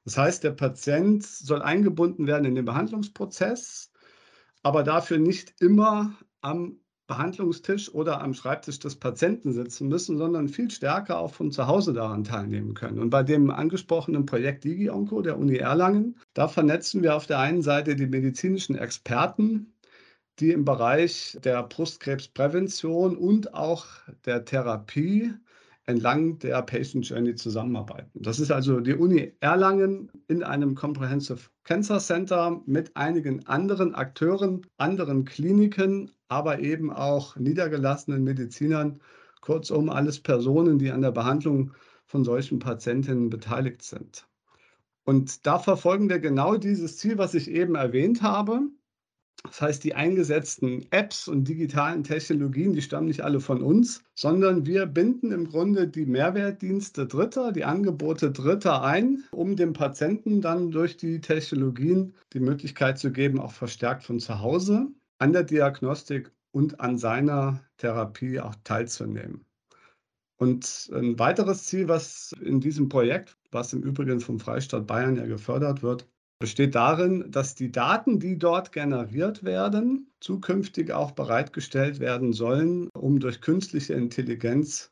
Das 0.04 0.16
heißt, 0.16 0.44
der 0.44 0.52
Patient 0.52 1.24
soll 1.24 1.62
eingebunden 1.62 2.26
werden 2.26 2.46
in 2.46 2.54
den 2.54 2.64
Behandlungsprozess, 2.64 3.92
aber 4.62 4.82
dafür 4.82 5.18
nicht 5.18 5.60
immer 5.60 6.14
am 6.40 6.80
Behandlungstisch 7.10 7.92
oder 7.92 8.20
am 8.20 8.34
Schreibtisch 8.34 8.78
des 8.78 8.94
Patienten 8.94 9.52
sitzen 9.52 9.88
müssen, 9.88 10.16
sondern 10.16 10.46
viel 10.46 10.70
stärker 10.70 11.18
auch 11.18 11.34
von 11.34 11.50
zu 11.50 11.66
Hause 11.66 11.92
daran 11.92 12.22
teilnehmen 12.22 12.74
können. 12.74 13.00
Und 13.00 13.10
bei 13.10 13.24
dem 13.24 13.50
angesprochenen 13.50 14.26
Projekt 14.26 14.62
DigiOnco 14.62 15.20
der 15.20 15.36
Uni 15.36 15.56
Erlangen, 15.56 16.16
da 16.34 16.46
vernetzen 16.46 17.02
wir 17.02 17.16
auf 17.16 17.26
der 17.26 17.40
einen 17.40 17.62
Seite 17.62 17.96
die 17.96 18.06
medizinischen 18.06 18.78
Experten, 18.78 19.74
die 20.38 20.52
im 20.52 20.64
Bereich 20.64 21.36
der 21.42 21.64
Brustkrebsprävention 21.64 23.16
und 23.16 23.54
auch 23.54 23.86
der 24.24 24.44
Therapie 24.44 25.34
entlang 25.90 26.38
der 26.38 26.62
Patient 26.62 27.06
Journey 27.06 27.34
zusammenarbeiten. 27.34 28.22
Das 28.22 28.40
ist 28.40 28.50
also 28.50 28.80
die 28.80 28.94
Uni 28.94 29.32
Erlangen 29.40 30.10
in 30.28 30.42
einem 30.42 30.74
Comprehensive 30.74 31.50
Cancer 31.64 31.98
Center 31.98 32.62
mit 32.66 32.96
einigen 32.96 33.46
anderen 33.46 33.94
Akteuren, 33.94 34.66
anderen 34.78 35.24
Kliniken, 35.24 36.10
aber 36.28 36.60
eben 36.60 36.92
auch 36.92 37.36
niedergelassenen 37.36 38.24
Medizinern, 38.24 39.00
kurzum 39.40 39.90
alles 39.90 40.20
Personen, 40.20 40.78
die 40.78 40.90
an 40.90 41.02
der 41.02 41.12
Behandlung 41.12 41.72
von 42.06 42.24
solchen 42.24 42.58
Patientinnen 42.58 43.30
beteiligt 43.30 43.82
sind. 43.82 44.26
Und 45.04 45.46
da 45.46 45.58
verfolgen 45.58 46.08
wir 46.08 46.20
genau 46.20 46.56
dieses 46.56 46.98
Ziel, 46.98 47.18
was 47.18 47.34
ich 47.34 47.50
eben 47.50 47.74
erwähnt 47.74 48.22
habe. 48.22 48.62
Das 49.42 49.62
heißt, 49.62 49.84
die 49.84 49.94
eingesetzten 49.94 50.86
Apps 50.90 51.26
und 51.26 51.48
digitalen 51.48 52.04
Technologien, 52.04 52.74
die 52.74 52.82
stammen 52.82 53.08
nicht 53.08 53.22
alle 53.22 53.40
von 53.40 53.62
uns, 53.62 54.02
sondern 54.14 54.66
wir 54.66 54.86
binden 54.86 55.32
im 55.32 55.48
Grunde 55.48 55.88
die 55.88 56.04
Mehrwertdienste 56.04 57.06
Dritter, 57.06 57.52
die 57.52 57.64
Angebote 57.64 58.30
Dritter 58.30 58.82
ein, 58.82 59.24
um 59.32 59.56
dem 59.56 59.72
Patienten 59.72 60.40
dann 60.42 60.70
durch 60.70 60.96
die 60.98 61.20
Technologien 61.20 62.14
die 62.32 62.40
Möglichkeit 62.40 62.98
zu 62.98 63.12
geben, 63.12 63.40
auch 63.40 63.52
verstärkt 63.52 64.04
von 64.04 64.20
zu 64.20 64.40
Hause 64.40 64.88
an 65.18 65.32
der 65.32 65.44
Diagnostik 65.44 66.32
und 66.52 66.80
an 66.80 66.98
seiner 66.98 67.64
Therapie 67.78 68.40
auch 68.40 68.54
teilzunehmen. 68.64 69.44
Und 70.36 70.90
ein 70.94 71.18
weiteres 71.18 71.64
Ziel, 71.64 71.88
was 71.88 72.34
in 72.40 72.60
diesem 72.60 72.88
Projekt, 72.88 73.36
was 73.50 73.72
im 73.72 73.82
Übrigen 73.82 74.20
vom 74.20 74.40
Freistaat 74.40 74.86
Bayern 74.86 75.16
ja 75.16 75.26
gefördert 75.26 75.82
wird, 75.82 76.08
besteht 76.40 76.74
darin, 76.74 77.30
dass 77.30 77.54
die 77.54 77.70
Daten, 77.70 78.18
die 78.18 78.38
dort 78.38 78.72
generiert 78.72 79.44
werden, 79.44 80.10
zukünftig 80.20 80.90
auch 80.90 81.12
bereitgestellt 81.12 82.00
werden 82.00 82.32
sollen, 82.32 82.88
um 82.94 83.20
durch 83.20 83.42
künstliche 83.42 83.92
Intelligenz 83.94 84.90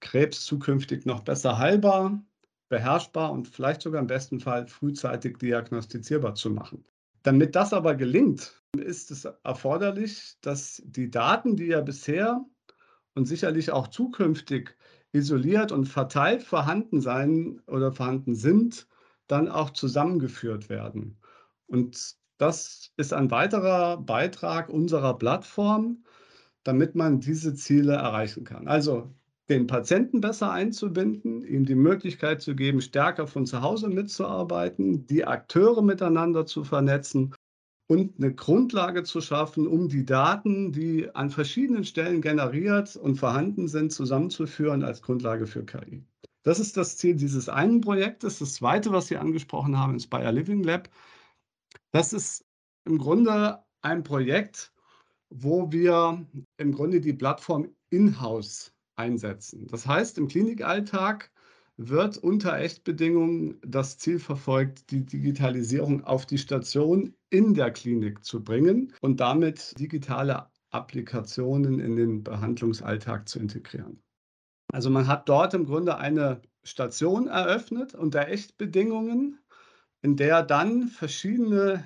Krebs 0.00 0.44
zukünftig 0.44 1.04
noch 1.04 1.20
besser 1.20 1.58
heilbar, 1.58 2.22
beherrschbar 2.70 3.32
und 3.32 3.48
vielleicht 3.48 3.82
sogar 3.82 4.00
im 4.00 4.06
besten 4.06 4.40
Fall 4.40 4.66
frühzeitig 4.66 5.36
diagnostizierbar 5.38 6.34
zu 6.34 6.50
machen. 6.50 6.84
Damit 7.22 7.54
das 7.54 7.74
aber 7.74 7.94
gelingt, 7.94 8.62
ist 8.78 9.10
es 9.10 9.26
erforderlich, 9.44 10.36
dass 10.40 10.82
die 10.86 11.10
Daten, 11.10 11.56
die 11.56 11.66
ja 11.66 11.82
bisher 11.82 12.44
und 13.14 13.26
sicherlich 13.26 13.72
auch 13.72 13.88
zukünftig 13.88 14.76
isoliert 15.12 15.70
und 15.70 15.86
verteilt 15.86 16.42
vorhanden 16.42 17.00
sein 17.00 17.60
oder 17.66 17.92
vorhanden 17.92 18.34
sind, 18.34 18.86
dann 19.28 19.48
auch 19.48 19.70
zusammengeführt 19.70 20.68
werden. 20.68 21.18
Und 21.66 22.16
das 22.38 22.92
ist 22.96 23.12
ein 23.12 23.30
weiterer 23.30 23.98
Beitrag 23.98 24.68
unserer 24.68 25.18
Plattform, 25.18 26.04
damit 26.64 26.94
man 26.94 27.20
diese 27.20 27.54
Ziele 27.54 27.94
erreichen 27.94 28.44
kann. 28.44 28.68
Also 28.68 29.14
den 29.48 29.66
Patienten 29.66 30.20
besser 30.20 30.52
einzubinden, 30.52 31.42
ihm 31.42 31.64
die 31.64 31.74
Möglichkeit 31.74 32.42
zu 32.42 32.54
geben, 32.54 32.80
stärker 32.80 33.26
von 33.26 33.46
zu 33.46 33.62
Hause 33.62 33.88
mitzuarbeiten, 33.88 35.06
die 35.06 35.24
Akteure 35.24 35.82
miteinander 35.82 36.44
zu 36.44 36.64
vernetzen 36.64 37.34
und 37.88 38.18
eine 38.18 38.34
Grundlage 38.34 39.02
zu 39.02 39.20
schaffen, 39.22 39.66
um 39.66 39.88
die 39.88 40.04
Daten, 40.04 40.72
die 40.72 41.08
an 41.14 41.30
verschiedenen 41.30 41.84
Stellen 41.84 42.20
generiert 42.20 42.96
und 42.96 43.16
vorhanden 43.16 43.66
sind, 43.68 43.92
zusammenzuführen 43.92 44.84
als 44.84 45.00
Grundlage 45.00 45.46
für 45.46 45.64
KI. 45.64 46.04
Das 46.48 46.60
ist 46.60 46.78
das 46.78 46.96
Ziel 46.96 47.14
dieses 47.14 47.50
einen 47.50 47.82
Projektes. 47.82 48.38
Das 48.38 48.54
zweite, 48.54 48.90
was 48.90 49.08
Sie 49.08 49.18
angesprochen 49.18 49.78
haben, 49.78 49.96
ist 49.96 50.06
Bayer 50.06 50.32
Living 50.32 50.62
Lab. 50.62 50.88
Das 51.90 52.14
ist 52.14 52.42
im 52.86 52.96
Grunde 52.96 53.62
ein 53.82 54.02
Projekt, 54.02 54.72
wo 55.28 55.70
wir 55.70 56.26
im 56.56 56.72
Grunde 56.72 57.02
die 57.02 57.12
Plattform 57.12 57.68
in-house 57.90 58.72
einsetzen. 58.96 59.66
Das 59.66 59.86
heißt, 59.86 60.16
im 60.16 60.26
Klinikalltag 60.26 61.30
wird 61.76 62.16
unter 62.16 62.56
Echtbedingungen 62.56 63.58
das 63.60 63.98
Ziel 63.98 64.18
verfolgt, 64.18 64.90
die 64.90 65.04
Digitalisierung 65.04 66.02
auf 66.04 66.24
die 66.24 66.38
Station 66.38 67.14
in 67.28 67.52
der 67.52 67.72
Klinik 67.72 68.24
zu 68.24 68.42
bringen 68.42 68.94
und 69.02 69.20
damit 69.20 69.78
digitale 69.78 70.46
Applikationen 70.70 71.78
in 71.78 71.96
den 71.96 72.24
Behandlungsalltag 72.24 73.28
zu 73.28 73.38
integrieren. 73.38 74.02
Also 74.72 74.90
man 74.90 75.06
hat 75.08 75.28
dort 75.28 75.54
im 75.54 75.66
Grunde 75.66 75.96
eine 75.98 76.42
Station 76.62 77.28
eröffnet 77.28 77.94
unter 77.94 78.28
Echtbedingungen, 78.28 79.38
in 80.02 80.16
der 80.16 80.42
dann 80.42 80.88
verschiedene 80.88 81.84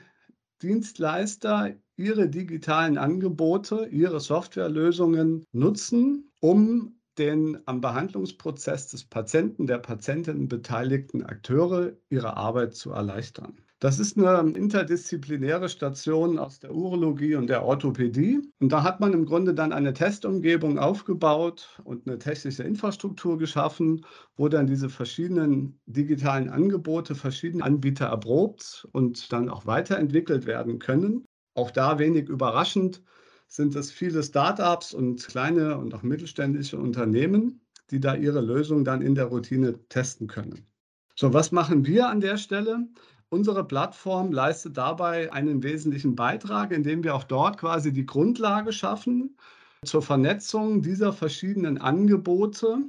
Dienstleister 0.63 1.75
ihre 1.97 2.29
digitalen 2.29 2.99
Angebote, 2.99 3.87
ihre 3.87 4.21
Softwarelösungen 4.21 5.45
nutzen, 5.53 6.33
um 6.41 7.01
den 7.19 7.59
am 7.67 7.81
Behandlungsprozess 7.81 8.89
des 8.89 9.05
Patienten, 9.05 9.67
der 9.67 9.79
Patientin 9.79 10.49
beteiligten 10.49 11.23
Akteure 11.23 11.93
ihre 12.09 12.37
Arbeit 12.37 12.75
zu 12.75 12.91
erleichtern. 12.91 13.59
Das 13.83 13.99
ist 13.99 14.17
eine 14.17 14.49
interdisziplinäre 14.57 15.69
Station 15.69 16.39
aus 16.39 16.61
der 16.61 16.73
Urologie 16.73 17.35
und 17.35 17.49
der 17.49 17.65
Orthopädie. 17.65 18.41
Und 18.61 18.71
da 18.71 18.85
hat 18.85 19.01
man 19.01 19.13
im 19.13 19.27
Grunde 19.27 19.55
dann 19.55 19.73
eine 19.73 19.93
Testumgebung 19.93 20.79
aufgebaut 20.79 21.81
und 21.83 22.07
eine 22.07 22.17
technische 22.21 22.63
Infrastruktur 22.63 23.39
geschaffen, 23.39 24.07
wo 24.37 24.47
dann 24.47 24.69
diese 24.69 24.89
verschiedenen 24.89 25.81
digitalen 25.87 26.49
Angebote, 26.49 27.17
verschiedene 27.17 27.65
Anbieter 27.65 28.07
erprobt 28.07 28.87
und 28.93 29.33
dann 29.33 29.49
auch 29.49 29.67
weiterentwickelt 29.67 30.47
werden 30.47 30.79
können. 30.79 31.25
Auch 31.57 31.73
da 31.73 31.99
wenig 31.99 32.29
überraschend 32.29 33.03
sind 33.49 33.75
es 33.75 33.91
viele 33.91 34.23
Startups 34.23 34.95
und 34.95 35.27
kleine 35.27 35.77
und 35.77 35.93
auch 35.93 36.05
mittelständische 36.05 36.79
Unternehmen, 36.79 37.61
die 37.91 37.99
da 37.99 38.15
ihre 38.15 38.43
Lösung 38.43 38.85
dann 38.85 39.03
in 39.03 39.17
der 39.17 39.25
Routine 39.25 39.77
testen 39.89 40.29
können. 40.29 40.69
So, 41.15 41.35
was 41.35 41.53
machen 41.53 41.85
wir 41.85 42.09
an 42.09 42.21
der 42.21 42.39
Stelle? 42.39 42.89
Unsere 43.33 43.65
Plattform 43.65 44.31
leistet 44.31 44.77
dabei 44.77 45.33
einen 45.33 45.63
wesentlichen 45.63 46.15
Beitrag, 46.15 46.71
indem 46.71 47.03
wir 47.03 47.15
auch 47.15 47.25
dort 47.25 47.57
quasi 47.57 47.91
die 47.91 48.05
Grundlage 48.05 48.75
schaffen 48.75 49.39
zur 49.87 50.03
Vernetzung 50.03 50.83
dieser 50.83 51.15
verschiedenen 51.15 51.79
Angebote. 51.79 52.81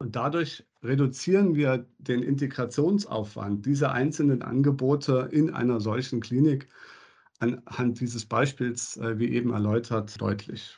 Und 0.00 0.16
dadurch 0.16 0.66
reduzieren 0.82 1.54
wir 1.54 1.86
den 1.96 2.22
Integrationsaufwand 2.22 3.64
dieser 3.64 3.92
einzelnen 3.92 4.42
Angebote 4.42 5.30
in 5.32 5.48
einer 5.48 5.80
solchen 5.80 6.20
Klinik 6.20 6.68
anhand 7.38 8.00
dieses 8.00 8.26
Beispiels, 8.26 8.98
äh, 8.98 9.18
wie 9.18 9.30
eben 9.30 9.54
erläutert, 9.54 10.20
deutlich. 10.20 10.76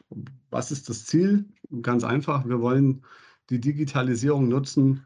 Was 0.51 0.71
ist 0.71 0.89
das 0.89 1.07
Ziel? 1.07 1.45
Ganz 1.83 2.05
einfach, 2.05 2.47
wir 2.47 2.61
wollen 2.61 3.03
die 3.51 3.61
Digitalisierung 3.61 4.49
nutzen, 4.49 5.05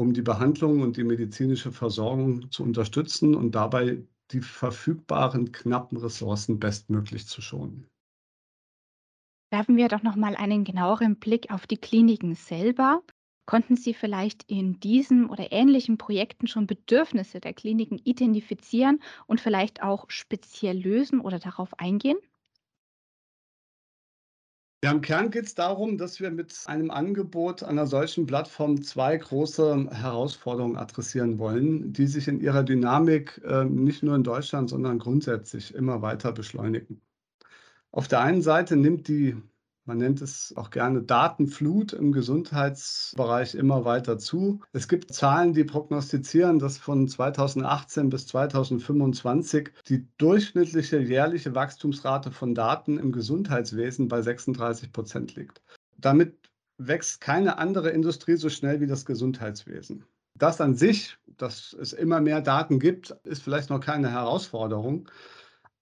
um 0.00 0.14
die 0.14 0.22
Behandlung 0.22 0.80
und 0.80 0.96
die 0.96 1.04
medizinische 1.04 1.72
Versorgung 1.72 2.50
zu 2.50 2.62
unterstützen 2.62 3.34
und 3.34 3.54
dabei 3.54 4.02
die 4.30 4.40
verfügbaren 4.40 5.52
knappen 5.52 5.98
Ressourcen 5.98 6.58
bestmöglich 6.58 7.26
zu 7.26 7.42
schonen. 7.42 7.86
Werfen 9.52 9.76
wir 9.76 9.88
doch 9.88 10.02
noch 10.02 10.16
mal 10.16 10.36
einen 10.36 10.64
genaueren 10.64 11.16
Blick 11.16 11.50
auf 11.50 11.66
die 11.66 11.76
Kliniken 11.76 12.34
selber. 12.34 13.02
Konnten 13.44 13.76
Sie 13.76 13.92
vielleicht 13.92 14.44
in 14.44 14.80
diesen 14.80 15.28
oder 15.28 15.52
ähnlichen 15.52 15.98
Projekten 15.98 16.46
schon 16.46 16.66
Bedürfnisse 16.66 17.38
der 17.38 17.52
Kliniken 17.52 18.00
identifizieren 18.02 19.02
und 19.26 19.38
vielleicht 19.38 19.82
auch 19.82 20.08
speziell 20.08 20.78
lösen 20.78 21.20
oder 21.20 21.38
darauf 21.38 21.78
eingehen? 21.78 22.16
Ja, 24.82 24.92
im 24.92 25.02
Kern 25.02 25.30
geht 25.30 25.44
es 25.44 25.54
darum, 25.54 25.98
dass 25.98 26.20
wir 26.20 26.30
mit 26.30 26.54
einem 26.64 26.90
Angebot 26.90 27.62
einer 27.62 27.86
solchen 27.86 28.24
Plattform 28.26 28.82
zwei 28.82 29.14
große 29.16 29.90
Herausforderungen 29.90 30.76
adressieren 30.76 31.38
wollen, 31.38 31.92
die 31.92 32.06
sich 32.06 32.28
in 32.28 32.40
ihrer 32.40 32.62
Dynamik 32.62 33.42
äh, 33.44 33.64
nicht 33.66 34.02
nur 34.02 34.16
in 34.16 34.24
Deutschland, 34.24 34.70
sondern 34.70 34.98
grundsätzlich 34.98 35.74
immer 35.74 36.00
weiter 36.00 36.32
beschleunigen. 36.32 37.02
Auf 37.92 38.08
der 38.08 38.20
einen 38.20 38.40
Seite 38.40 38.76
nimmt 38.76 39.08
die 39.08 39.36
man 39.84 39.98
nennt 39.98 40.20
es 40.22 40.54
auch 40.56 40.70
gerne 40.70 41.02
Datenflut 41.02 41.92
im 41.92 42.12
Gesundheitsbereich 42.12 43.54
immer 43.54 43.84
weiter 43.84 44.18
zu. 44.18 44.60
Es 44.72 44.88
gibt 44.88 45.12
Zahlen, 45.12 45.52
die 45.52 45.64
prognostizieren, 45.64 46.58
dass 46.58 46.78
von 46.78 47.08
2018 47.08 48.10
bis 48.10 48.26
2025 48.28 49.70
die 49.88 50.06
durchschnittliche 50.18 50.98
jährliche 50.98 51.54
Wachstumsrate 51.54 52.30
von 52.30 52.54
Daten 52.54 52.98
im 52.98 53.10
Gesundheitswesen 53.10 54.08
bei 54.08 54.22
36 54.22 54.92
Prozent 54.92 55.34
liegt. 55.34 55.62
Damit 55.96 56.36
wächst 56.78 57.20
keine 57.20 57.58
andere 57.58 57.90
Industrie 57.90 58.36
so 58.36 58.48
schnell 58.48 58.80
wie 58.80 58.86
das 58.86 59.04
Gesundheitswesen. 59.04 60.04
Das 60.34 60.60
an 60.60 60.74
sich, 60.74 61.18
dass 61.36 61.74
es 61.74 61.92
immer 61.92 62.20
mehr 62.20 62.40
Daten 62.40 62.78
gibt, 62.78 63.10
ist 63.24 63.42
vielleicht 63.42 63.70
noch 63.70 63.80
keine 63.80 64.10
Herausforderung. 64.10 65.08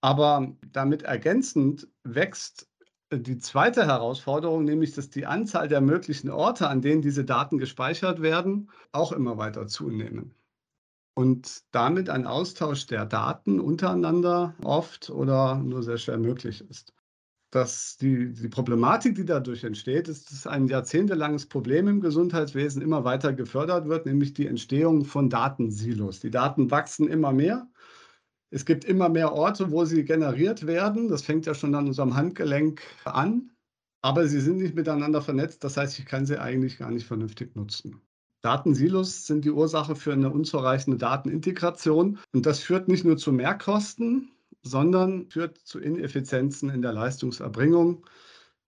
Aber 0.01 0.53
damit 0.73 1.03
ergänzend 1.03 1.89
wächst 2.05 2.68
die 3.11 3.39
zweite 3.39 3.87
Herausforderung, 3.87 4.65
nämlich 4.65 4.93
dass 4.95 5.11
die 5.11 5.27
Anzahl 5.27 5.69
der 5.69 5.81
möglichen 5.81 6.31
Orte, 6.31 6.69
an 6.69 6.83
denen 6.83 7.03
diese 7.03 7.25
Daten 7.25 7.59
gespeichert 7.59 8.21
werden, 8.21 8.71
auch 8.93 9.13
immer 9.13 9.39
weiter 9.39 9.67
zunehmen. 9.67 10.35
Und 11.15 11.65
damit 11.73 12.11
ein 12.11 12.27
Austausch 12.27 12.87
der 12.87 13.05
Daten 13.05 13.61
untereinander 13.61 14.55
oft 14.63 15.11
oder 15.11 15.57
nur 15.57 15.83
sehr 15.83 15.99
schwer 15.99 16.19
möglich 16.19 16.65
ist. 16.69 16.95
Das, 17.51 17.97
die, 17.97 18.31
die 18.35 18.49
Problematik, 18.49 19.15
die 19.15 19.25
dadurch 19.25 19.65
entsteht, 19.65 20.07
ist, 20.07 20.31
dass 20.31 20.47
ein 20.47 20.69
jahrzehntelanges 20.69 21.47
Problem 21.47 21.89
im 21.89 22.01
Gesundheitswesen 22.03 22.83
immer 22.83 23.05
weiter 23.05 23.33
gefördert 23.33 23.89
wird, 23.89 24.05
nämlich 24.05 24.35
die 24.35 24.47
Entstehung 24.47 25.07
von 25.07 25.31
Datensilos. 25.31 26.21
Die 26.21 26.31
Daten 26.31 26.71
wachsen 26.71 27.09
immer 27.09 27.33
mehr 27.33 27.67
es 28.51 28.65
gibt 28.65 28.85
immer 28.85 29.09
mehr 29.09 29.33
Orte, 29.33 29.71
wo 29.71 29.85
sie 29.85 30.05
generiert 30.05 30.67
werden. 30.67 31.09
Das 31.09 31.23
fängt 31.23 31.47
ja 31.47 31.55
schon 31.55 31.75
an 31.75 31.87
unserem 31.87 32.15
Handgelenk 32.15 32.83
an. 33.05 33.51
Aber 34.01 34.27
sie 34.27 34.41
sind 34.41 34.59
nicht 34.59 34.75
miteinander 34.75 35.21
vernetzt. 35.21 35.65
Das 35.65 35.77
heißt, 35.77 35.99
ich 35.99 36.07
kann 36.07 36.25
sie 36.25 36.41
eigentlich 36.41 36.79
gar 36.79 36.91
nicht 36.91 37.07
vernünftig 37.07 37.57
nutzen. 37.57 38.01
Datensilos 38.41 39.27
sind 39.27 39.45
die 39.45 39.51
Ursache 39.51 39.97
für 39.97 40.13
eine 40.13 40.31
unzureichende 40.31 40.97
Datenintegration. 40.97 42.19
Und 42.33 42.47
das 42.47 42.61
führt 42.61 42.89
nicht 42.89 43.05
nur 43.05 43.17
zu 43.17 43.33
Mehrkosten, 43.33 44.31
sondern 44.63 45.29
führt 45.31 45.59
zu 45.59 45.81
Ineffizienzen 45.81 46.71
in 46.71 46.83
der 46.83 46.93
Leistungserbringung 46.93 48.07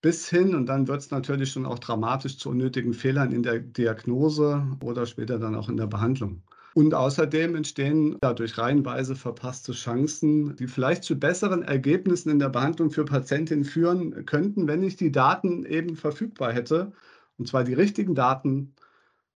bis 0.00 0.28
hin, 0.28 0.54
und 0.54 0.66
dann 0.66 0.88
wird 0.88 1.00
es 1.00 1.10
natürlich 1.10 1.52
schon 1.52 1.66
auch 1.66 1.78
dramatisch 1.78 2.38
zu 2.38 2.50
unnötigen 2.50 2.94
Fehlern 2.94 3.32
in 3.32 3.42
der 3.42 3.60
Diagnose 3.60 4.66
oder 4.82 5.06
später 5.06 5.38
dann 5.38 5.54
auch 5.54 5.68
in 5.68 5.76
der 5.76 5.86
Behandlung. 5.86 6.42
Und 6.74 6.94
außerdem 6.94 7.56
entstehen 7.56 8.16
dadurch 8.20 8.56
reihenweise 8.56 9.16
verpasste 9.16 9.72
Chancen, 9.72 10.54
die 10.56 10.68
vielleicht 10.68 11.02
zu 11.02 11.18
besseren 11.18 11.62
Ergebnissen 11.62 12.30
in 12.30 12.38
der 12.38 12.48
Behandlung 12.48 12.90
für 12.90 13.04
Patientinnen 13.04 13.64
führen 13.64 14.24
könnten, 14.24 14.68
wenn 14.68 14.82
ich 14.82 14.96
die 14.96 15.10
Daten 15.10 15.64
eben 15.64 15.96
verfügbar 15.96 16.52
hätte. 16.52 16.92
Und 17.38 17.48
zwar 17.48 17.64
die 17.64 17.74
richtigen 17.74 18.14
Daten 18.14 18.74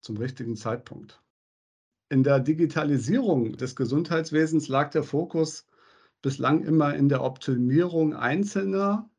zum 0.01 0.17
richtigen 0.17 0.55
Zeitpunkt. 0.55 1.21
In 2.09 2.23
der 2.23 2.39
Digitalisierung 2.39 3.57
des 3.57 3.75
Gesundheitswesens 3.75 4.67
lag 4.67 4.91
der 4.91 5.03
Fokus 5.03 5.65
bislang 6.21 6.63
immer 6.63 6.93
in 6.95 7.09
der 7.09 7.23
Optimierung 7.23 8.13
einzelner, 8.13 9.09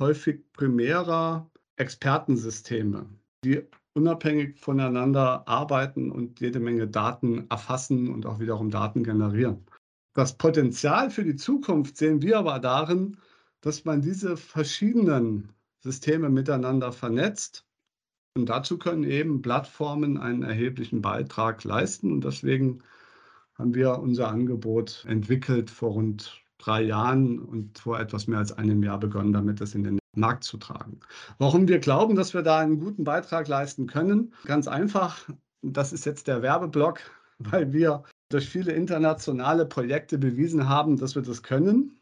häufig 0.00 0.50
primärer 0.52 1.48
Expertensysteme, 1.76 3.06
die 3.44 3.68
unabhängig 3.94 4.58
voneinander 4.58 5.46
arbeiten 5.48 6.10
und 6.10 6.40
jede 6.40 6.60
Menge 6.60 6.86
Daten 6.86 7.46
erfassen 7.50 8.08
und 8.08 8.26
auch 8.26 8.38
wiederum 8.38 8.70
Daten 8.70 9.02
generieren. 9.02 9.66
Das 10.14 10.36
Potenzial 10.36 11.10
für 11.10 11.24
die 11.24 11.36
Zukunft 11.36 11.96
sehen 11.96 12.22
wir 12.22 12.38
aber 12.38 12.58
darin, 12.58 13.16
dass 13.60 13.84
man 13.84 14.02
diese 14.02 14.36
verschiedenen 14.36 15.52
Systeme 15.80 16.28
miteinander 16.28 16.92
vernetzt. 16.92 17.64
Und 18.36 18.48
dazu 18.48 18.78
können 18.78 19.04
eben 19.04 19.42
Plattformen 19.42 20.18
einen 20.18 20.42
erheblichen 20.42 21.02
Beitrag 21.02 21.64
leisten. 21.64 22.12
Und 22.12 22.24
deswegen 22.24 22.82
haben 23.54 23.74
wir 23.74 23.98
unser 23.98 24.28
Angebot 24.28 25.04
entwickelt 25.08 25.70
vor 25.70 25.92
rund 25.92 26.42
drei 26.58 26.82
Jahren 26.82 27.38
und 27.38 27.78
vor 27.78 27.98
etwas 27.98 28.26
mehr 28.26 28.38
als 28.38 28.52
einem 28.52 28.82
Jahr 28.82 28.98
begonnen, 28.98 29.32
damit 29.32 29.60
es 29.60 29.74
in 29.74 29.84
den 29.84 29.99
Markt 30.14 30.44
zu 30.44 30.56
tragen. 30.58 31.00
Warum 31.38 31.68
wir 31.68 31.78
glauben, 31.78 32.16
dass 32.16 32.34
wir 32.34 32.42
da 32.42 32.58
einen 32.58 32.80
guten 32.80 33.04
Beitrag 33.04 33.48
leisten 33.48 33.86
können? 33.86 34.34
Ganz 34.44 34.68
einfach, 34.68 35.28
das 35.62 35.92
ist 35.92 36.04
jetzt 36.06 36.26
der 36.26 36.42
Werbeblock, 36.42 37.00
weil 37.38 37.72
wir 37.72 38.04
durch 38.28 38.48
viele 38.48 38.72
internationale 38.72 39.66
Projekte 39.66 40.18
bewiesen 40.18 40.68
haben, 40.68 40.96
dass 40.96 41.14
wir 41.14 41.22
das 41.22 41.42
können 41.42 42.00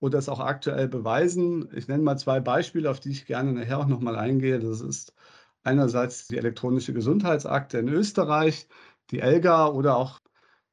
oder 0.00 0.18
es 0.18 0.28
auch 0.28 0.40
aktuell 0.40 0.88
beweisen. 0.88 1.68
Ich 1.74 1.88
nenne 1.88 2.02
mal 2.02 2.18
zwei 2.18 2.40
Beispiele, 2.40 2.90
auf 2.90 3.00
die 3.00 3.10
ich 3.10 3.26
gerne 3.26 3.52
nachher 3.52 3.78
auch 3.78 3.86
nochmal 3.86 4.16
eingehe. 4.16 4.58
Das 4.58 4.80
ist 4.80 5.14
einerseits 5.62 6.28
die 6.28 6.36
elektronische 6.36 6.92
Gesundheitsakte 6.92 7.78
in 7.78 7.88
Österreich, 7.88 8.68
die 9.10 9.20
ELGA 9.20 9.68
oder 9.68 9.96
auch 9.96 10.20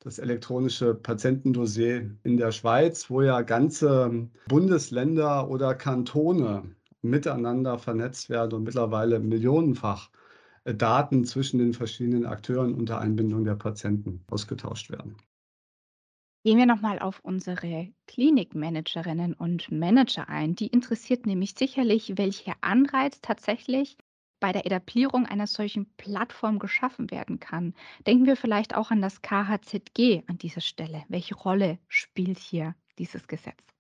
das 0.04 0.20
elektronische 0.20 0.94
Patientendossier 0.94 2.12
in 2.24 2.38
der 2.38 2.52
Schweiz, 2.52 3.10
wo 3.10 3.22
ja 3.22 3.42
ganze 3.42 4.30
Bundesländer 4.48 5.50
oder 5.50 5.76
Kantone 5.76 6.76
miteinander 7.02 7.80
vernetzt 7.80 8.30
werden 8.30 8.54
und 8.54 8.64
mittlerweile 8.64 9.20
millionenfach 9.20 10.10
äh, 10.66 10.74
Daten 10.74 11.26
zwischen 11.26 11.60
den 11.60 11.74
verschiedenen 11.74 12.26
Akteuren 12.26 12.74
unter 12.74 13.00
Einbindung 13.00 13.44
der 13.44 13.56
Patienten 13.56 14.24
ausgetauscht 14.28 14.90
werden. 14.90 15.16
Gehen 16.46 16.58
wir 16.58 16.66
nochmal 16.66 17.00
auf 17.00 17.22
unsere 17.24 17.94
Klinikmanagerinnen 18.08 19.34
und 19.34 19.72
Manager 19.72 20.28
ein. 20.28 20.56
Die 20.56 20.68
interessiert 20.68 21.26
nämlich 21.26 21.54
sicherlich, 21.58 22.18
welcher 22.18 22.56
Anreiz 22.60 23.22
tatsächlich 23.22 23.98
bei 24.44 24.52
der 24.52 24.66
Etablierung 24.66 25.26
einer 25.26 25.48
solchen 25.48 25.86
Plattform 25.96 26.60
geschaffen 26.60 27.12
werden 27.12 27.40
kann. 27.40 27.74
Denken 28.06 28.26
wir 28.26 28.36
vielleicht 28.36 28.76
auch 28.76 28.92
an 28.92 29.02
das 29.02 29.22
KHZG 29.22 30.24
an 30.28 30.38
dieser 30.38 30.60
Stelle. 30.60 31.06
Welche 31.08 31.34
Rolle 31.34 31.80
spielt 31.88 32.40
hier 32.40 32.76
dieses 33.00 33.26
Gesetz? 33.28 33.73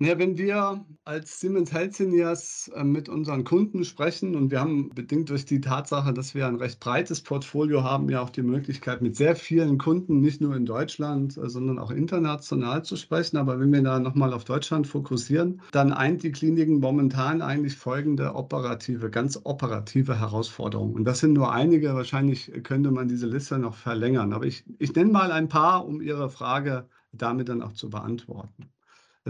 Ja, 0.00 0.18
wenn 0.18 0.36
wir 0.36 0.84
als 1.04 1.38
Siemens 1.38 1.72
Healthineers 1.72 2.68
äh, 2.74 2.82
mit 2.82 3.08
unseren 3.08 3.44
Kunden 3.44 3.84
sprechen 3.84 4.34
und 4.34 4.50
wir 4.50 4.58
haben 4.60 4.88
bedingt 4.90 5.30
durch 5.30 5.44
die 5.44 5.60
Tatsache, 5.60 6.12
dass 6.12 6.34
wir 6.34 6.48
ein 6.48 6.56
recht 6.56 6.80
breites 6.80 7.20
Portfolio 7.20 7.84
haben, 7.84 8.08
ja 8.08 8.20
auch 8.20 8.30
die 8.30 8.42
Möglichkeit, 8.42 9.02
mit 9.02 9.14
sehr 9.14 9.36
vielen 9.36 9.78
Kunden, 9.78 10.20
nicht 10.20 10.40
nur 10.40 10.56
in 10.56 10.66
Deutschland, 10.66 11.36
äh, 11.36 11.48
sondern 11.48 11.78
auch 11.78 11.92
international 11.92 12.84
zu 12.84 12.96
sprechen. 12.96 13.36
Aber 13.36 13.60
wenn 13.60 13.72
wir 13.72 13.82
da 13.82 14.00
nochmal 14.00 14.32
auf 14.32 14.44
Deutschland 14.44 14.88
fokussieren, 14.88 15.62
dann 15.70 15.92
eint 15.92 16.24
die 16.24 16.32
Kliniken 16.32 16.80
momentan 16.80 17.40
eigentlich 17.40 17.76
folgende 17.76 18.34
operative, 18.34 19.10
ganz 19.10 19.40
operative 19.44 20.18
Herausforderungen. 20.18 20.94
Und 20.94 21.04
das 21.04 21.20
sind 21.20 21.34
nur 21.34 21.52
einige, 21.52 21.94
wahrscheinlich 21.94 22.50
könnte 22.64 22.90
man 22.90 23.06
diese 23.06 23.28
Liste 23.28 23.58
noch 23.58 23.76
verlängern. 23.76 24.32
Aber 24.32 24.44
ich, 24.44 24.64
ich 24.78 24.92
nenne 24.94 25.12
mal 25.12 25.30
ein 25.30 25.48
paar, 25.48 25.86
um 25.86 26.00
Ihre 26.00 26.30
Frage 26.30 26.88
damit 27.12 27.48
dann 27.48 27.62
auch 27.62 27.72
zu 27.72 27.90
beantworten. 27.90 28.70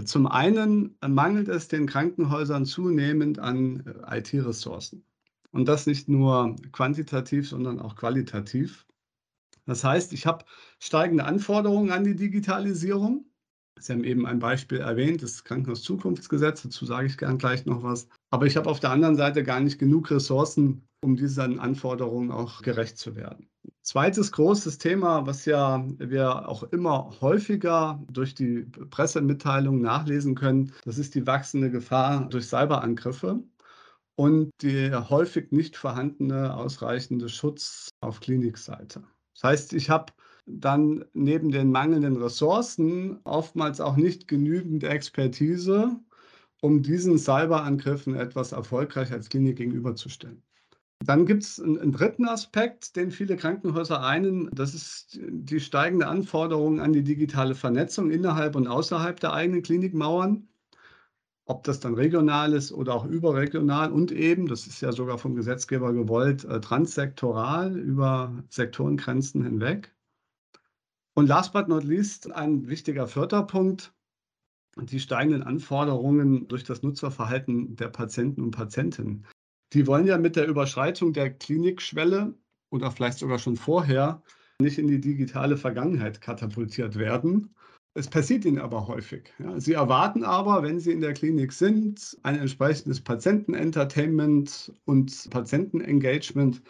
Zum 0.03 0.27
einen 0.27 0.97
mangelt 1.07 1.47
es 1.47 1.69
den 1.69 1.87
Krankenhäusern 1.87 2.65
zunehmend 2.65 3.39
an 3.39 3.85
äh, 3.85 4.19
IT-Ressourcen. 4.19 5.05
Und 5.51 5.69
das 5.69 5.87
nicht 5.87 6.09
nur 6.09 6.57
quantitativ, 6.73 7.47
sondern 7.47 7.79
auch 7.79 7.95
qualitativ. 7.95 8.85
Das 9.65 9.85
heißt, 9.85 10.11
ich 10.11 10.25
habe 10.25 10.43
steigende 10.79 11.23
Anforderungen 11.23 11.91
an 11.91 12.03
die 12.03 12.15
Digitalisierung. 12.15 13.25
Sie 13.79 13.93
haben 13.93 14.03
eben 14.03 14.25
ein 14.25 14.39
Beispiel 14.39 14.79
erwähnt, 14.79 15.23
das 15.23 15.43
Krankenhauszukunftsgesetz, 15.45 16.63
dazu 16.63 16.85
sage 16.85 17.07
ich 17.07 17.17
gern 17.17 17.37
gleich 17.37 17.65
noch 17.65 17.81
was. 17.83 18.07
Aber 18.31 18.45
ich 18.45 18.57
habe 18.57 18.69
auf 18.69 18.81
der 18.81 18.91
anderen 18.91 19.15
Seite 19.15 19.43
gar 19.43 19.61
nicht 19.61 19.79
genug 19.79 20.11
Ressourcen, 20.11 20.87
um 21.05 21.15
diesen 21.15 21.59
Anforderungen 21.59 22.31
auch 22.31 22.63
gerecht 22.63 22.97
zu 22.97 23.15
werden. 23.15 23.47
Zweites 23.83 24.31
großes 24.31 24.79
Thema, 24.79 25.27
was 25.27 25.45
ja 25.45 25.85
wir 25.99 26.49
auch 26.49 26.63
immer 26.63 27.13
häufiger 27.21 28.03
durch 28.11 28.33
die 28.33 28.63
Pressemitteilungen 28.89 29.81
nachlesen 29.81 30.33
können, 30.33 30.71
das 30.83 30.97
ist 30.97 31.13
die 31.13 31.27
wachsende 31.27 31.69
Gefahr 31.69 32.27
durch 32.27 32.47
Cyberangriffe 32.47 33.43
und 34.15 34.49
der 34.63 35.11
häufig 35.11 35.51
nicht 35.51 35.77
vorhandene 35.77 36.55
ausreichende 36.57 37.29
Schutz 37.29 37.89
auf 38.01 38.19
Klinikseite. 38.19 39.03
Das 39.35 39.43
heißt, 39.43 39.73
ich 39.73 39.91
habe 39.91 40.11
dann 40.47 41.05
neben 41.13 41.51
den 41.51 41.71
mangelnden 41.71 42.17
Ressourcen 42.17 43.19
oftmals 43.25 43.79
auch 43.79 43.95
nicht 43.95 44.27
genügend 44.27 44.83
Expertise, 44.83 45.99
um 46.61 46.81
diesen 46.81 47.19
Cyberangriffen 47.19 48.15
etwas 48.15 48.53
erfolgreich 48.53 49.11
als 49.11 49.29
Klinik 49.29 49.57
gegenüberzustellen. 49.57 50.41
Dann 51.03 51.25
gibt 51.25 51.43
es 51.43 51.59
einen, 51.59 51.77
einen 51.77 51.91
dritten 51.91 52.27
Aspekt, 52.27 52.95
den 52.95 53.11
viele 53.11 53.35
Krankenhäuser 53.35 54.01
einen. 54.01 54.49
Das 54.53 54.73
ist 54.73 55.19
die 55.21 55.59
steigende 55.59 56.07
Anforderung 56.07 56.79
an 56.79 56.93
die 56.93 57.03
digitale 57.03 57.55
Vernetzung 57.55 58.11
innerhalb 58.11 58.55
und 58.55 58.67
außerhalb 58.67 59.19
der 59.19 59.33
eigenen 59.33 59.61
Klinikmauern. 59.61 60.47
Ob 61.47 61.63
das 61.63 61.79
dann 61.79 61.93
regional 61.93 62.53
ist 62.53 62.71
oder 62.71 62.95
auch 62.95 63.05
überregional 63.05 63.91
und 63.91 64.11
eben, 64.11 64.47
das 64.47 64.65
ist 64.65 64.81
ja 64.81 64.91
sogar 64.91 65.19
vom 65.19 65.35
Gesetzgeber 65.35 65.93
gewollt, 65.93 66.43
äh, 66.45 66.59
transsektoral 66.59 67.77
über 67.77 68.43
Sektorengrenzen 68.49 69.43
hinweg. 69.43 69.93
Und 71.13 71.27
last 71.27 71.53
but 71.53 71.67
not 71.67 71.83
least, 71.83 72.31
ein 72.31 72.67
wichtiger 72.67 73.07
vierter 73.07 73.43
Punkt, 73.43 73.93
die 74.75 74.99
steigenden 74.99 75.43
Anforderungen 75.43 76.47
durch 76.47 76.63
das 76.63 76.81
Nutzerverhalten 76.81 77.75
der 77.75 77.89
Patienten 77.89 78.41
und 78.41 78.51
Patientinnen. 78.51 79.25
Die 79.75 79.85
wollen 79.87 80.07
ja 80.07 80.17
mit 80.17 80.37
der 80.37 80.47
Überschreitung 80.47 81.11
der 81.11 81.31
Klinikschwelle 81.31 82.33
oder 82.69 82.91
vielleicht 82.91 83.17
sogar 83.17 83.39
schon 83.39 83.57
vorher 83.57 84.23
nicht 84.61 84.79
in 84.79 84.87
die 84.87 85.01
digitale 85.01 85.57
Vergangenheit 85.57 86.21
katapultiert 86.21 86.97
werden. 86.97 87.53
Es 87.93 88.09
passiert 88.09 88.45
ihnen 88.45 88.59
aber 88.59 88.87
häufig. 88.87 89.33
Ja. 89.37 89.59
Sie 89.59 89.73
erwarten 89.73 90.23
aber, 90.23 90.63
wenn 90.63 90.79
sie 90.79 90.93
in 90.93 91.01
der 91.01 91.11
Klinik 91.11 91.51
sind, 91.51 92.17
ein 92.23 92.39
entsprechendes 92.39 93.01
Patientenentertainment 93.01 94.71
und 94.85 95.29
Patientenengagement 95.29 96.61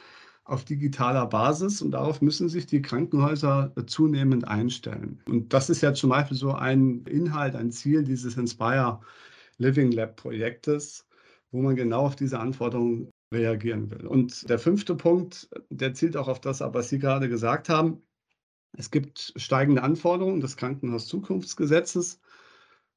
auf 0.45 0.65
digitaler 0.65 1.27
Basis 1.27 1.83
und 1.83 1.91
darauf 1.91 2.23
müssen 2.23 2.49
sich 2.49 2.65
die 2.65 2.81
Krankenhäuser 2.81 3.71
zunehmend 3.85 4.47
einstellen. 4.47 5.21
Und 5.27 5.53
das 5.53 5.69
ist 5.69 5.81
ja 5.81 5.93
zum 5.93 6.09
Beispiel 6.09 6.37
so 6.37 6.53
ein 6.53 7.03
Inhalt, 7.05 7.55
ein 7.55 7.69
Ziel 7.69 8.03
dieses 8.03 8.35
Inspire 8.35 8.99
Living 9.59 9.91
Lab 9.91 10.15
Projektes, 10.15 11.04
wo 11.55 11.61
man 11.61 11.77
genau 11.77 12.05
auf 12.05 12.17
diese 12.17 12.37
Anforderungen 12.37 13.09
reagieren 13.33 13.89
will. 13.89 14.05
Und 14.05 14.49
der 14.49 14.59
fünfte 14.59 14.93
Punkt, 14.93 15.49
der 15.69 15.93
zielt 15.93 16.17
auch 16.17 16.27
auf 16.27 16.41
das 16.41 16.61
ab, 16.61 16.73
was 16.73 16.89
Sie 16.89 16.99
gerade 16.99 17.29
gesagt 17.29 17.69
haben. 17.69 18.01
Es 18.77 18.91
gibt 18.91 19.31
steigende 19.37 19.81
Anforderungen 19.81 20.41
des 20.41 20.57
Krankenhauszukunftsgesetzes, 20.57 22.19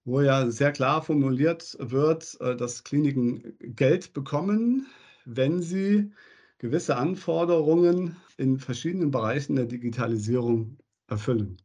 wo 0.04 0.20
ja 0.22 0.50
sehr 0.50 0.72
klar 0.72 1.02
formuliert 1.02 1.76
wird, 1.78 2.36
äh, 2.40 2.56
dass 2.56 2.82
Kliniken 2.82 3.56
Geld 3.60 4.12
bekommen, 4.12 4.86
wenn 5.24 5.62
sie 5.62 6.10
gewisse 6.58 6.96
Anforderungen 6.96 8.16
in 8.38 8.58
verschiedenen 8.58 9.12
Bereichen 9.12 9.54
der 9.54 9.66
Digitalisierung 9.66 10.78
erfüllen. 11.06 11.58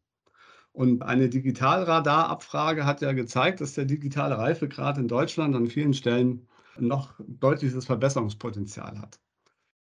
Und 0.74 1.02
eine 1.02 1.28
Digitalradarabfrage 1.28 2.86
hat 2.86 3.02
ja 3.02 3.14
gezeigt, 3.14 3.62
dass 3.62 3.74
der 3.74 3.86
digitale 3.86 4.38
Reifegrad 4.38 5.00
in 5.00 5.08
Deutschland 5.08 5.56
an 5.56 5.68
vielen 5.68 5.96
Stellen 5.96 6.48
noch 6.80 7.14
deutliches 7.20 7.86
Verbesserungspotenzial 7.86 9.00
hat. 9.00 9.20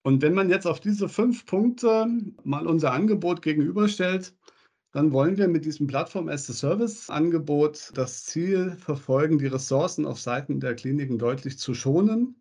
Und 0.03 0.21
wenn 0.21 0.33
man 0.33 0.49
jetzt 0.49 0.65
auf 0.65 0.79
diese 0.79 1.09
fünf 1.09 1.45
Punkte 1.45 2.07
mal 2.43 2.67
unser 2.67 2.93
Angebot 2.93 3.41
gegenüberstellt, 3.41 4.33
dann 4.91 5.11
wollen 5.11 5.37
wir 5.37 5.47
mit 5.47 5.65
diesem 5.65 5.87
Plattform-as-a-Service-Angebot 5.87 7.91
das 7.93 8.25
Ziel 8.25 8.75
verfolgen, 8.79 9.37
die 9.37 9.47
Ressourcen 9.47 10.05
auf 10.05 10.19
Seiten 10.19 10.59
der 10.59 10.75
Kliniken 10.75 11.19
deutlich 11.19 11.59
zu 11.59 11.75
schonen, 11.75 12.35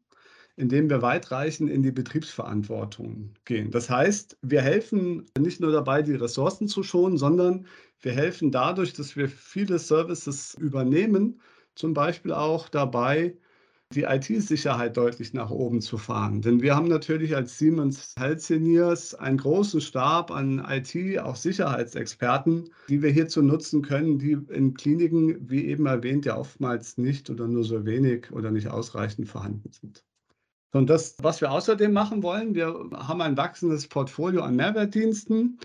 indem 0.57 0.89
wir 0.89 1.03
weitreichend 1.03 1.71
in 1.71 1.83
die 1.83 1.93
Betriebsverantwortung 1.93 3.35
gehen. 3.45 3.71
Das 3.71 3.91
heißt, 3.91 4.39
wir 4.43 4.63
helfen 4.63 5.27
nicht 5.39 5.61
nur 5.61 5.73
dabei, 5.73 6.03
die 6.03 6.15
Ressourcen 6.15 6.69
zu 6.69 6.83
schonen, 6.83 7.19
sondern 7.19 7.67
wir 8.01 8.13
helfen 8.13 8.51
dadurch, 8.51 8.95
dass 8.95 9.15
wir 9.15 9.29
viele 9.29 9.79
Services 9.79 10.55
übernehmen, 10.55 11.41
zum 11.75 11.93
Beispiel 11.93 12.33
auch 12.33 12.69
dabei, 12.69 13.37
die 13.95 14.03
IT-Sicherheit 14.03 14.97
deutlich 14.99 15.33
nach 15.33 15.51
oben 15.51 15.81
zu 15.81 15.97
fahren. 15.97 16.43
Denn 16.43 16.61
wir 16.61 16.77
haben 16.77 16.89
natürlich 16.89 17.35
als 17.35 17.59
Siemens 17.59 18.15
Healthineers 18.19 19.15
einen 19.15 19.39
großen 19.39 19.81
Stab 19.81 20.31
an 20.31 20.63
IT, 20.69 21.19
auch 21.21 21.37
Sicherheitsexperten, 21.37 22.71
die 22.89 23.03
wir 23.03 23.11
hierzu 23.11 23.41
nutzen 23.41 23.81
können, 23.81 24.19
die 24.19 24.33
in 24.51 24.75
Kliniken, 24.75 25.49
wie 25.49 25.67
eben 25.67 25.87
erwähnt, 25.87 26.27
ja 26.27 26.37
oftmals 26.37 26.99
nicht 26.99 27.31
oder 27.31 27.49
nur 27.49 27.65
so 27.65 27.87
wenig 27.87 28.31
oder 28.31 28.51
nicht 28.51 28.69
ausreichend 28.69 29.27
vorhanden 29.27 29.71
sind. 29.73 30.05
Und 30.73 30.91
das, 30.91 31.17
was 31.23 31.41
wir 31.41 31.51
außerdem 31.51 31.93
machen 31.93 32.23
wollen, 32.23 32.55
wir 32.55 32.67
haben 32.93 33.23
ein 33.23 33.39
wachsendes 33.39 33.89
Portfolio 33.89 34.43
an 34.43 34.55
Mehrwertdiensten, 34.57 35.59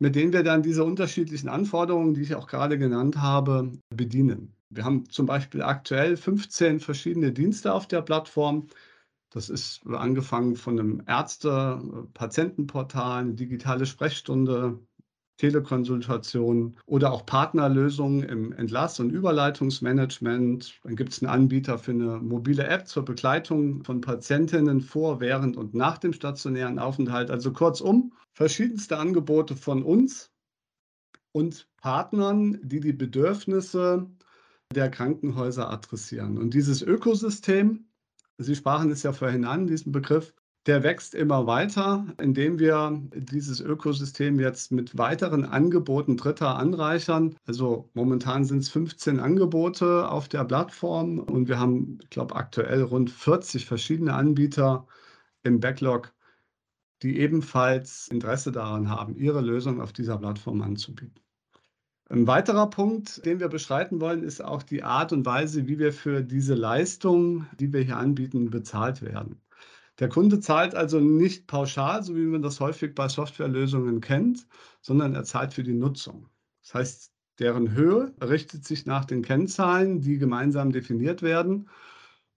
mit 0.00 0.16
denen 0.16 0.32
wir 0.32 0.42
dann 0.42 0.62
diese 0.62 0.82
unterschiedlichen 0.82 1.48
Anforderungen, 1.48 2.14
die 2.14 2.22
ich 2.22 2.34
auch 2.34 2.48
gerade 2.48 2.76
genannt 2.76 3.18
habe, 3.18 3.70
bedienen. 3.94 4.57
Wir 4.70 4.84
haben 4.84 5.08
zum 5.08 5.26
Beispiel 5.26 5.62
aktuell 5.62 6.16
15 6.16 6.80
verschiedene 6.80 7.32
Dienste 7.32 7.72
auf 7.72 7.88
der 7.88 8.02
Plattform. 8.02 8.68
Das 9.30 9.48
ist 9.48 9.86
angefangen 9.86 10.56
von 10.56 10.78
einem 10.78 11.02
Ärzte-Patientenportal, 11.06 13.20
eine 13.20 13.34
digitale 13.34 13.86
Sprechstunde, 13.86 14.78
Telekonsultation 15.38 16.76
oder 16.86 17.12
auch 17.12 17.24
Partnerlösungen 17.24 18.24
im 18.24 18.52
Entlass- 18.52 19.00
und 19.00 19.10
Überleitungsmanagement. 19.10 20.80
Dann 20.82 20.96
gibt 20.96 21.12
es 21.12 21.22
einen 21.22 21.30
Anbieter 21.30 21.78
für 21.78 21.92
eine 21.92 22.18
mobile 22.18 22.66
App 22.66 22.88
zur 22.88 23.04
Begleitung 23.04 23.84
von 23.84 24.00
Patientinnen 24.00 24.80
vor, 24.80 25.20
während 25.20 25.56
und 25.56 25.74
nach 25.74 25.98
dem 25.98 26.12
stationären 26.12 26.78
Aufenthalt. 26.78 27.30
Also 27.30 27.52
kurzum, 27.52 28.12
verschiedenste 28.32 28.98
Angebote 28.98 29.54
von 29.54 29.84
uns 29.84 30.32
und 31.32 31.68
Partnern, 31.76 32.58
die 32.62 32.80
die 32.80 32.92
Bedürfnisse 32.92 34.10
der 34.74 34.90
Krankenhäuser 34.90 35.70
adressieren. 35.70 36.38
Und 36.38 36.52
dieses 36.54 36.82
Ökosystem, 36.82 37.86
Sie 38.40 38.54
sprachen 38.54 38.90
es 38.90 39.02
ja 39.02 39.12
vorhin 39.12 39.44
an, 39.44 39.66
diesen 39.66 39.90
Begriff, 39.92 40.34
der 40.66 40.82
wächst 40.82 41.14
immer 41.14 41.46
weiter, 41.46 42.06
indem 42.20 42.58
wir 42.58 43.00
dieses 43.14 43.60
Ökosystem 43.60 44.38
jetzt 44.38 44.70
mit 44.70 44.98
weiteren 44.98 45.44
Angeboten 45.44 46.16
Dritter 46.16 46.56
anreichern. 46.56 47.36
Also 47.46 47.90
momentan 47.94 48.44
sind 48.44 48.58
es 48.58 48.68
15 48.68 49.18
Angebote 49.18 50.08
auf 50.08 50.28
der 50.28 50.44
Plattform 50.44 51.18
und 51.20 51.48
wir 51.48 51.58
haben, 51.58 51.98
ich 52.02 52.10
glaube, 52.10 52.36
aktuell 52.36 52.82
rund 52.82 53.10
40 53.10 53.64
verschiedene 53.64 54.12
Anbieter 54.12 54.86
im 55.42 55.60
Backlog, 55.60 56.14
die 57.02 57.18
ebenfalls 57.18 58.08
Interesse 58.08 58.52
daran 58.52 58.90
haben, 58.90 59.16
ihre 59.16 59.40
Lösung 59.40 59.80
auf 59.80 59.92
dieser 59.92 60.18
Plattform 60.18 60.60
anzubieten. 60.60 61.20
Ein 62.10 62.26
weiterer 62.26 62.70
Punkt, 62.70 63.24
den 63.26 63.38
wir 63.38 63.48
beschreiten 63.48 64.00
wollen, 64.00 64.22
ist 64.22 64.42
auch 64.42 64.62
die 64.62 64.82
Art 64.82 65.12
und 65.12 65.26
Weise, 65.26 65.68
wie 65.68 65.78
wir 65.78 65.92
für 65.92 66.22
diese 66.22 66.54
Leistung, 66.54 67.46
die 67.60 67.70
wir 67.72 67.82
hier 67.82 67.98
anbieten, 67.98 68.48
bezahlt 68.48 69.02
werden. 69.02 69.42
Der 69.98 70.08
Kunde 70.08 70.40
zahlt 70.40 70.74
also 70.74 71.00
nicht 71.00 71.46
pauschal, 71.46 72.02
so 72.02 72.16
wie 72.16 72.24
man 72.24 72.40
das 72.40 72.60
häufig 72.60 72.94
bei 72.94 73.08
Softwarelösungen 73.08 74.00
kennt, 74.00 74.46
sondern 74.80 75.14
er 75.14 75.24
zahlt 75.24 75.52
für 75.52 75.64
die 75.64 75.74
Nutzung. 75.74 76.28
Das 76.62 76.74
heißt, 76.74 77.12
deren 77.38 77.72
Höhe 77.72 78.14
richtet 78.22 78.64
sich 78.64 78.86
nach 78.86 79.04
den 79.04 79.22
Kennzahlen, 79.22 80.00
die 80.00 80.16
gemeinsam 80.16 80.72
definiert 80.72 81.20
werden. 81.20 81.68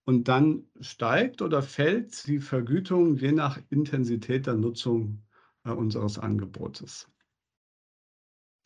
Und 0.04 0.28
dann 0.28 0.66
steigt 0.82 1.42
oder 1.42 1.62
fällt 1.62 2.28
die 2.28 2.40
Vergütung 2.40 3.16
je 3.16 3.32
nach 3.32 3.58
Intensität 3.70 4.48
der 4.48 4.56
Nutzung 4.56 5.24
äh, 5.64 5.72
unseres 5.72 6.18
Angebotes. 6.18 7.08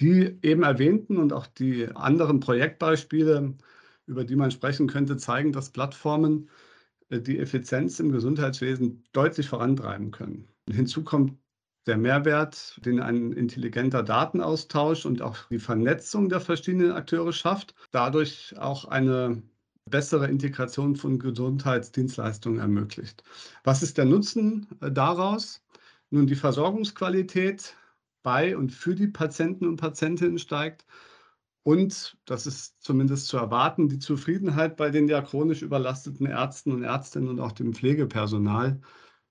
Die 0.01 0.37
eben 0.41 0.63
erwähnten 0.63 1.17
und 1.17 1.31
auch 1.31 1.47
die 1.47 1.87
anderen 1.95 2.39
Projektbeispiele, 2.39 3.55
über 4.07 4.23
die 4.25 4.35
man 4.35 4.51
sprechen 4.51 4.87
könnte, 4.87 5.17
zeigen, 5.17 5.53
dass 5.53 5.69
Plattformen 5.69 6.49
äh, 7.09 7.19
die 7.21 7.39
Effizienz 7.39 7.99
im 7.99 8.11
Gesundheitswesen 8.11 9.03
deutlich 9.13 9.47
vorantreiben 9.47 10.11
können. 10.11 10.47
Hinzu 10.69 11.03
kommt 11.03 11.37
der 11.87 11.97
Mehrwert, 11.97 12.79
den 12.83 12.99
ein 12.99 13.31
intelligenter 13.31 14.01
Datenaustausch 14.01 15.05
und 15.05 15.21
auch 15.21 15.37
die 15.49 15.59
Vernetzung 15.59 16.29
der 16.29 16.41
verschiedenen 16.41 16.91
Akteure 16.91 17.31
schafft, 17.31 17.75
dadurch 17.91 18.55
auch 18.57 18.85
eine 18.85 19.43
bessere 19.89 20.27
Integration 20.27 20.95
von 20.95 21.19
Gesundheitsdienstleistungen 21.19 22.59
ermöglicht. 22.59 23.23
Was 23.63 23.83
ist 23.83 23.97
der 23.97 24.05
Nutzen 24.05 24.67
äh, 24.81 24.91
daraus? 24.91 25.61
Nun, 26.09 26.27
die 26.27 26.35
Versorgungsqualität 26.35 27.75
bei 28.25 28.57
und 28.57 28.73
für 28.73 28.95
die 28.95 29.07
Patienten 29.07 29.67
und 29.67 29.77
Patientinnen 29.77 30.39
steigt. 30.39 30.85
Und, 31.63 32.17
das 32.25 32.47
ist 32.47 32.81
zumindest 32.83 33.27
zu 33.27 33.37
erwarten, 33.37 33.89
die 33.89 33.99
Zufriedenheit 33.99 34.77
bei 34.77 34.91
den 34.91 35.07
ja 35.09 35.21
chronisch 35.21 35.63
überlasteten 35.63 36.27
Ärzten 36.27 36.71
und 36.73 36.83
Ärztinnen 36.83 37.29
und 37.29 37.39
auch 37.41 37.53
dem 37.53 37.73
Pflegepersonal 37.73 38.81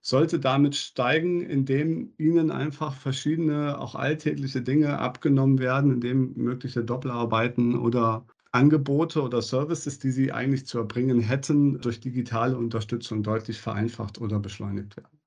sollte 0.03 0.41
damit 0.41 0.77
steigen, 0.77 1.43
indem 1.43 2.15
ihnen 2.19 2.51
einfach 2.53 2.95
verschiedene, 2.95 3.79
auch 3.81 3.95
alltägliche 3.97 4.63
Dinge 4.63 4.99
abgenommen 4.99 5.59
werden, 5.61 5.93
indem 5.93 6.35
mögliche 6.37 6.85
Doppelarbeiten 6.85 7.77
oder 7.79 8.27
Angebote 8.53 9.23
oder 9.23 9.43
Services, 9.43 9.99
die 10.01 10.11
sie 10.13 10.33
eigentlich 10.33 10.67
zu 10.67 10.79
erbringen 10.79 11.21
hätten, 11.21 11.81
durch 11.81 12.01
digitale 12.01 12.57
Unterstützung 12.59 13.23
deutlich 13.23 13.61
vereinfacht 13.61 14.21
oder 14.21 14.39
beschleunigt 14.41 14.97
werden. 14.97 15.24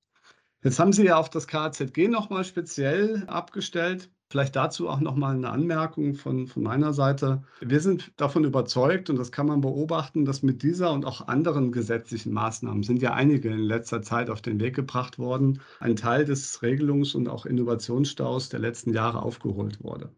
Jetzt 0.63 0.79
haben 0.79 0.91
Sie 0.91 1.05
ja 1.05 1.17
auf 1.17 1.29
das 1.29 1.45
KZG 1.47 2.07
nochmal 2.07 2.43
speziell 2.43 3.23
abgestellt. 3.27 4.09
Vielleicht 4.29 4.55
dazu 4.55 4.89
auch 4.89 4.99
noch 4.99 5.15
mal 5.15 5.37
'ne 5.37 5.49
Anmerkung 5.51 6.15
von 6.15 6.47
von 6.47 6.63
meiner 6.63 6.93
Seite. 6.93 7.43
Wir 7.61 7.79
sind 7.79 8.11
davon 8.19 8.43
überzeugt, 8.43 9.09
und 9.11 9.17
das 9.17 9.31
kann 9.31 9.45
man 9.45 9.61
beobachten, 9.61 10.25
dass 10.25 10.41
mit 10.41 10.63
dieser 10.63 10.91
und 10.93 11.05
auch 11.05 11.27
anderen 11.27 11.71
gesetzlichen 11.71 12.33
Maßnahmen 12.33 12.81
sind 12.83 13.01
ja 13.03 13.13
einige 13.13 13.49
in 13.49 13.59
letzter 13.59 14.01
Zeit 14.01 14.29
auf 14.31 14.41
den 14.41 14.59
Weg 14.59 14.75
gebracht 14.75 15.19
worden, 15.19 15.61
ein 15.79 15.95
Teil 15.95 16.25
des 16.25 16.59
Regelungs 16.63 17.13
und 17.13 17.29
auch 17.29 17.45
Innovationsstaus 17.45 18.49
der 18.49 18.59
letzten 18.59 18.93
Jahre 18.93 19.21
aufgeholt 19.21 19.81
wurde. 19.83 20.09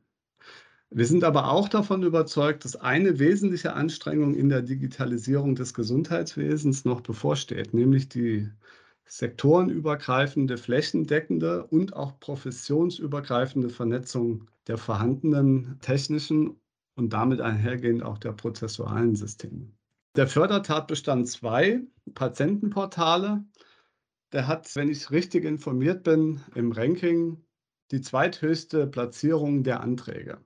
Wir 0.92 1.06
sind 1.06 1.24
aber 1.24 1.52
auch 1.52 1.70
davon 1.70 2.02
überzeugt, 2.04 2.66
dass 2.66 2.76
eine 2.76 3.20
wesentliche 3.20 3.74
Anstrengung 3.74 4.34
in 4.34 4.50
der 4.50 4.64
Digitalisierung 4.64 5.54
des 5.56 5.76
Gesundheitswesens 5.76 6.84
noch 6.84 7.02
bevorsteht, 7.02 7.76
nämlich 7.76 8.10
die 8.10 8.50
sektorenübergreifende, 9.10 10.58
flächendeckende 10.58 11.66
und 11.66 11.96
auch 11.96 12.20
professionsübergreifende 12.20 13.70
Vernetzung 13.70 14.48
der 14.68 14.78
vorhandenen 14.78 15.80
technischen 15.82 16.62
und 16.96 17.12
damit 17.12 17.42
einhergehend 17.42 18.04
auch 18.04 18.20
der 18.20 18.34
prozessualen 18.34 19.16
Systeme. 19.16 19.72
Der 20.16 20.28
Fördertatbestand 20.28 21.28
2, 21.28 21.82
Patientenportale, 22.14 23.44
der 24.32 24.48
hat, 24.48 24.76
wenn 24.76 24.90
ich 24.90 25.10
richtig 25.10 25.44
informiert 25.44 26.04
bin, 26.04 26.42
im 26.54 26.72
Ranking 26.72 27.44
die 27.92 28.02
zweithöchste 28.02 28.86
Platzierung 28.86 29.64
der 29.64 29.82
Anträge. 29.82 30.38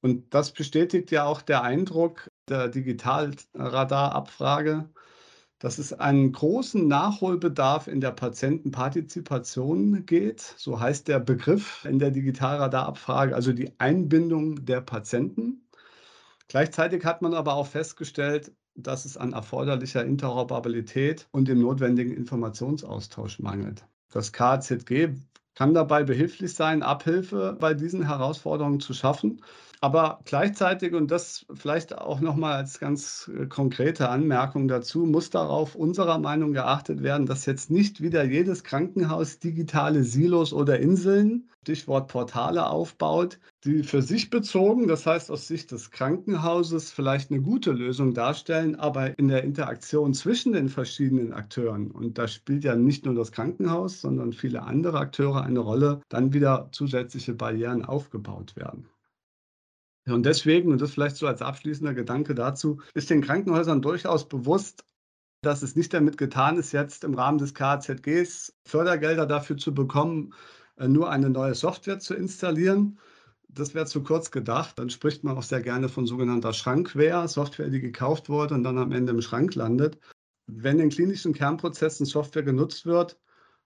Und 0.00 0.32
das 0.32 0.52
bestätigt 0.52 1.10
ja 1.10 1.24
auch 1.24 1.42
der 1.42 1.62
Eindruck 1.62 2.30
der 2.48 2.68
Digitalradar-Abfrage, 2.68 4.88
dass 5.58 5.78
es 5.78 5.92
einen 5.92 6.32
großen 6.32 6.86
Nachholbedarf 6.86 7.88
in 7.88 8.00
der 8.00 8.10
Patientenpartizipation 8.10 10.04
geht. 10.04 10.40
So 10.58 10.78
heißt 10.80 11.08
der 11.08 11.18
Begriff 11.18 11.84
in 11.88 11.98
der 11.98 12.10
Digitalradar-Abfrage, 12.10 13.34
also 13.34 13.52
die 13.52 13.72
Einbindung 13.78 14.64
der 14.64 14.82
Patienten. 14.82 15.66
Gleichzeitig 16.48 17.04
hat 17.04 17.22
man 17.22 17.34
aber 17.34 17.54
auch 17.54 17.66
festgestellt, 17.66 18.52
dass 18.74 19.06
es 19.06 19.16
an 19.16 19.32
erforderlicher 19.32 20.04
Interoperabilität 20.04 21.26
und 21.32 21.48
dem 21.48 21.60
notwendigen 21.60 22.12
Informationsaustausch 22.12 23.38
mangelt. 23.38 23.86
Das 24.10 24.32
KZG 24.32 25.14
kann 25.56 25.74
dabei 25.74 26.04
behilflich 26.04 26.54
sein, 26.54 26.82
Abhilfe 26.84 27.56
bei 27.58 27.74
diesen 27.74 28.06
Herausforderungen 28.06 28.78
zu 28.78 28.94
schaffen. 28.94 29.42
Aber 29.80 30.20
gleichzeitig, 30.24 30.94
und 30.94 31.10
das 31.10 31.44
vielleicht 31.52 31.98
auch 31.98 32.20
noch 32.20 32.36
mal 32.36 32.54
als 32.54 32.78
ganz 32.78 33.30
äh, 33.34 33.46
konkrete 33.46 34.08
Anmerkung 34.08 34.68
dazu, 34.68 35.06
muss 35.06 35.30
darauf 35.30 35.74
unserer 35.74 36.18
Meinung 36.18 36.52
geachtet 36.52 37.02
werden, 37.02 37.26
dass 37.26 37.46
jetzt 37.46 37.70
nicht 37.70 38.00
wieder 38.00 38.24
jedes 38.24 38.64
Krankenhaus 38.64 39.38
digitale 39.38 40.02
Silos 40.04 40.52
oder 40.52 40.78
Inseln, 40.78 41.50
Stichwort 41.66 42.06
Portale 42.06 42.70
aufbaut, 42.70 43.40
die 43.64 43.82
für 43.82 44.00
sich 44.00 44.30
bezogen, 44.30 44.86
das 44.86 45.04
heißt 45.04 45.32
aus 45.32 45.48
Sicht 45.48 45.72
des 45.72 45.90
Krankenhauses 45.90 46.92
vielleicht 46.92 47.32
eine 47.32 47.40
gute 47.40 47.72
Lösung 47.72 48.14
darstellen, 48.14 48.76
aber 48.76 49.18
in 49.18 49.26
der 49.26 49.42
Interaktion 49.42 50.14
zwischen 50.14 50.52
den 50.52 50.68
verschiedenen 50.68 51.32
Akteuren, 51.32 51.90
und 51.90 52.18
da 52.18 52.28
spielt 52.28 52.62
ja 52.62 52.76
nicht 52.76 53.04
nur 53.04 53.16
das 53.16 53.32
Krankenhaus, 53.32 54.00
sondern 54.00 54.32
viele 54.32 54.62
andere 54.62 55.00
Akteure 55.00 55.42
eine 55.42 55.58
Rolle, 55.58 56.02
dann 56.08 56.32
wieder 56.32 56.68
zusätzliche 56.70 57.34
Barrieren 57.34 57.84
aufgebaut 57.84 58.54
werden. 58.54 58.88
Und 60.06 60.24
deswegen, 60.24 60.70
und 60.70 60.80
das 60.80 60.92
vielleicht 60.92 61.16
so 61.16 61.26
als 61.26 61.42
abschließender 61.42 61.94
Gedanke 61.94 62.36
dazu, 62.36 62.80
ist 62.94 63.10
den 63.10 63.22
Krankenhäusern 63.22 63.82
durchaus 63.82 64.28
bewusst, 64.28 64.84
dass 65.42 65.62
es 65.62 65.74
nicht 65.74 65.92
damit 65.92 66.16
getan 66.16 66.58
ist, 66.58 66.70
jetzt 66.70 67.02
im 67.02 67.14
Rahmen 67.14 67.38
des 67.38 67.54
KZGs 67.54 68.54
Fördergelder 68.64 69.26
dafür 69.26 69.56
zu 69.56 69.74
bekommen, 69.74 70.32
nur 70.78 71.10
eine 71.10 71.30
neue 71.30 71.54
Software 71.54 71.98
zu 71.98 72.14
installieren. 72.14 72.98
Das 73.48 73.74
wäre 73.74 73.86
zu 73.86 74.02
kurz 74.02 74.30
gedacht. 74.30 74.78
Dann 74.78 74.90
spricht 74.90 75.24
man 75.24 75.36
auch 75.36 75.42
sehr 75.42 75.62
gerne 75.62 75.88
von 75.88 76.06
sogenannter 76.06 76.52
Schrankware, 76.52 77.28
Software, 77.28 77.68
die 77.70 77.80
gekauft 77.80 78.28
wurde 78.28 78.54
und 78.54 78.64
dann 78.64 78.78
am 78.78 78.92
Ende 78.92 79.12
im 79.12 79.22
Schrank 79.22 79.54
landet. 79.54 79.98
Wenn 80.46 80.78
in 80.78 80.90
klinischen 80.90 81.32
Kernprozessen 81.32 82.06
Software 82.06 82.42
genutzt 82.42 82.86
wird, 82.86 83.18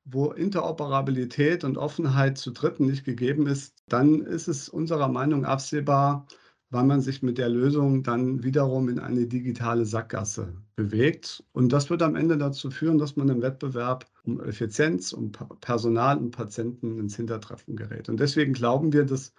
wo 0.05 0.33
Interoperabilität 0.33 1.65
und 1.65 1.77
Offenheit 1.79 2.39
zu 2.39 2.53
Dritten 2.53 2.87
nicht 2.87 3.05
gegeben 3.05 3.47
ist, 3.47 3.75
dann 3.89 4.23
ist 4.23 4.49
es 4.49 4.69
unserer 4.69 5.09
Meinung 5.09 5.45
absehbar, 5.45 6.27
weil 6.71 6.85
man 6.85 7.01
sich 7.01 7.23
mit 7.23 7.37
der 7.37 7.49
Lösung 7.49 8.05
dann 8.05 8.45
wiederum 8.45 8.89
in 8.89 9.01
eine 9.01 9.27
digitale 9.27 9.85
Sackgasse 9.85 10.55
bewegt. 10.77 11.45
Und 11.53 11.73
das 11.73 11.91
wird 11.91 12.03
am 12.03 12.15
Ende 12.15 12.39
dazu 12.39 12.71
führen, 12.71 12.99
dass 12.99 13.17
man 13.17 13.29
im 13.29 13.43
Wettbewerb 13.43 14.07
um 14.25 14.41
Effizienz, 14.41 15.13
um 15.13 15.33
Personal 15.61 16.19
und 16.19 16.31
Patienten 16.31 16.99
ins 17.01 17.17
Hintertreffen 17.17 17.75
gerät. 17.77 18.09
Und 18.09 18.21
deswegen 18.21 18.53
glauben 18.53 18.93
wir, 18.93 19.05
dass 19.05 19.35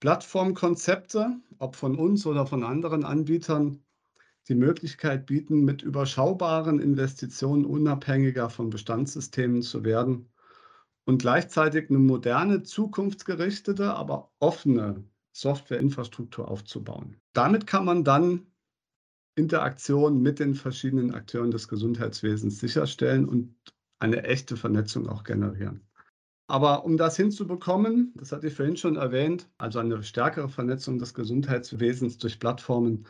Plattformkonzepte, 0.00 1.38
ob 1.58 1.74
von 1.74 1.96
uns 1.96 2.26
oder 2.26 2.46
von 2.46 2.62
anderen 2.62 3.04
Anbietern, 3.04 3.82
die 4.48 4.54
Möglichkeit 4.54 5.26
bieten, 5.26 5.64
mit 5.64 5.82
überschaubaren 5.82 6.80
Investitionen 6.80 7.64
unabhängiger 7.64 8.48
von 8.50 8.70
Bestandssystemen 8.70 9.62
zu 9.62 9.84
werden 9.84 10.30
und 11.04 11.22
gleichzeitig 11.22 11.90
eine 11.90 11.98
moderne, 11.98 12.62
zukunftsgerichtete, 12.62 13.94
aber 13.94 14.30
offene 14.38 15.04
Softwareinfrastruktur 15.40 16.48
aufzubauen. 16.48 17.16
Damit 17.32 17.66
kann 17.66 17.84
man 17.84 18.04
dann 18.04 18.46
Interaktion 19.36 20.20
mit 20.20 20.40
den 20.40 20.54
verschiedenen 20.54 21.14
Akteuren 21.14 21.52
des 21.52 21.68
Gesundheitswesens 21.68 22.58
sicherstellen 22.58 23.28
und 23.28 23.54
eine 24.00 24.24
echte 24.24 24.56
Vernetzung 24.56 25.08
auch 25.08 25.22
generieren. 25.22 25.86
Aber 26.48 26.84
um 26.84 26.96
das 26.96 27.16
hinzubekommen, 27.16 28.12
das 28.16 28.32
hatte 28.32 28.46
ich 28.46 28.54
vorhin 28.54 28.76
schon 28.76 28.96
erwähnt, 28.96 29.48
also 29.58 29.78
eine 29.78 30.02
stärkere 30.02 30.48
Vernetzung 30.48 30.98
des 30.98 31.14
Gesundheitswesens 31.14 32.18
durch 32.18 32.40
Plattformen, 32.40 33.06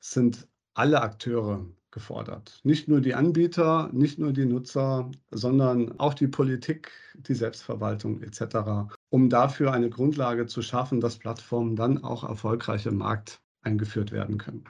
sind 0.00 0.46
alle 0.74 1.00
Akteure 1.00 1.66
gefordert. 1.90 2.60
Nicht 2.62 2.88
nur 2.88 3.00
die 3.00 3.14
Anbieter, 3.14 3.88
nicht 3.92 4.18
nur 4.18 4.32
die 4.32 4.44
Nutzer, 4.44 5.10
sondern 5.30 5.98
auch 5.98 6.12
die 6.12 6.28
Politik, 6.28 6.92
die 7.14 7.34
Selbstverwaltung 7.34 8.20
etc., 8.22 8.92
um 9.14 9.30
dafür 9.30 9.72
eine 9.72 9.90
Grundlage 9.90 10.46
zu 10.46 10.60
schaffen, 10.60 11.00
dass 11.00 11.20
Plattformen 11.20 11.76
dann 11.76 12.02
auch 12.02 12.24
erfolgreich 12.24 12.84
im 12.86 12.96
Markt 12.96 13.40
eingeführt 13.62 14.10
werden 14.10 14.38
können. 14.38 14.68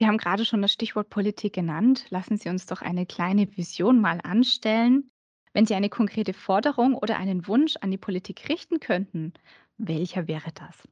Sie 0.00 0.06
haben 0.06 0.16
gerade 0.16 0.46
schon 0.46 0.62
das 0.62 0.72
Stichwort 0.72 1.10
Politik 1.10 1.52
genannt. 1.52 2.06
Lassen 2.08 2.38
Sie 2.38 2.48
uns 2.48 2.64
doch 2.64 2.80
eine 2.80 3.04
kleine 3.04 3.54
Vision 3.58 4.00
mal 4.00 4.22
anstellen. 4.22 5.10
Wenn 5.52 5.66
Sie 5.66 5.74
eine 5.74 5.90
konkrete 5.90 6.32
Forderung 6.32 6.94
oder 6.94 7.18
einen 7.18 7.46
Wunsch 7.46 7.76
an 7.82 7.90
die 7.90 7.98
Politik 7.98 8.48
richten 8.48 8.80
könnten, 8.80 9.34
welcher 9.76 10.28
wäre 10.28 10.52
das? 10.54 10.88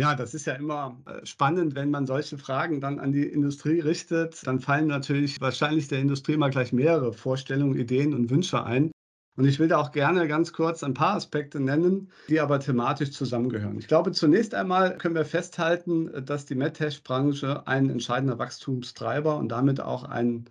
Ja, 0.00 0.14
das 0.14 0.32
ist 0.32 0.46
ja 0.46 0.54
immer 0.54 0.98
äh, 1.04 1.26
spannend, 1.26 1.74
wenn 1.74 1.90
man 1.90 2.06
solche 2.06 2.38
Fragen 2.38 2.80
dann 2.80 2.98
an 3.00 3.12
die 3.12 3.26
Industrie 3.26 3.80
richtet. 3.80 4.46
Dann 4.46 4.60
fallen 4.60 4.86
natürlich 4.86 5.38
wahrscheinlich 5.42 5.88
der 5.88 5.98
Industrie 5.98 6.38
mal 6.38 6.50
gleich 6.50 6.72
mehrere 6.72 7.12
Vorstellungen, 7.12 7.78
Ideen 7.78 8.14
und 8.14 8.30
Wünsche 8.30 8.64
ein. 8.64 8.92
Und 9.38 9.44
ich 9.44 9.60
will 9.60 9.68
da 9.68 9.78
auch 9.78 9.92
gerne 9.92 10.26
ganz 10.26 10.52
kurz 10.52 10.82
ein 10.82 10.94
paar 10.94 11.14
Aspekte 11.14 11.60
nennen, 11.60 12.10
die 12.28 12.40
aber 12.40 12.58
thematisch 12.58 13.12
zusammengehören. 13.12 13.78
Ich 13.78 13.86
glaube, 13.86 14.10
zunächst 14.10 14.52
einmal 14.52 14.98
können 14.98 15.14
wir 15.14 15.24
festhalten, 15.24 16.10
dass 16.24 16.44
die 16.44 16.56
MedTech-Branche 16.56 17.62
ein 17.68 17.88
entscheidender 17.88 18.40
Wachstumstreiber 18.40 19.36
und 19.36 19.48
damit 19.50 19.80
auch 19.80 20.02
ein 20.02 20.46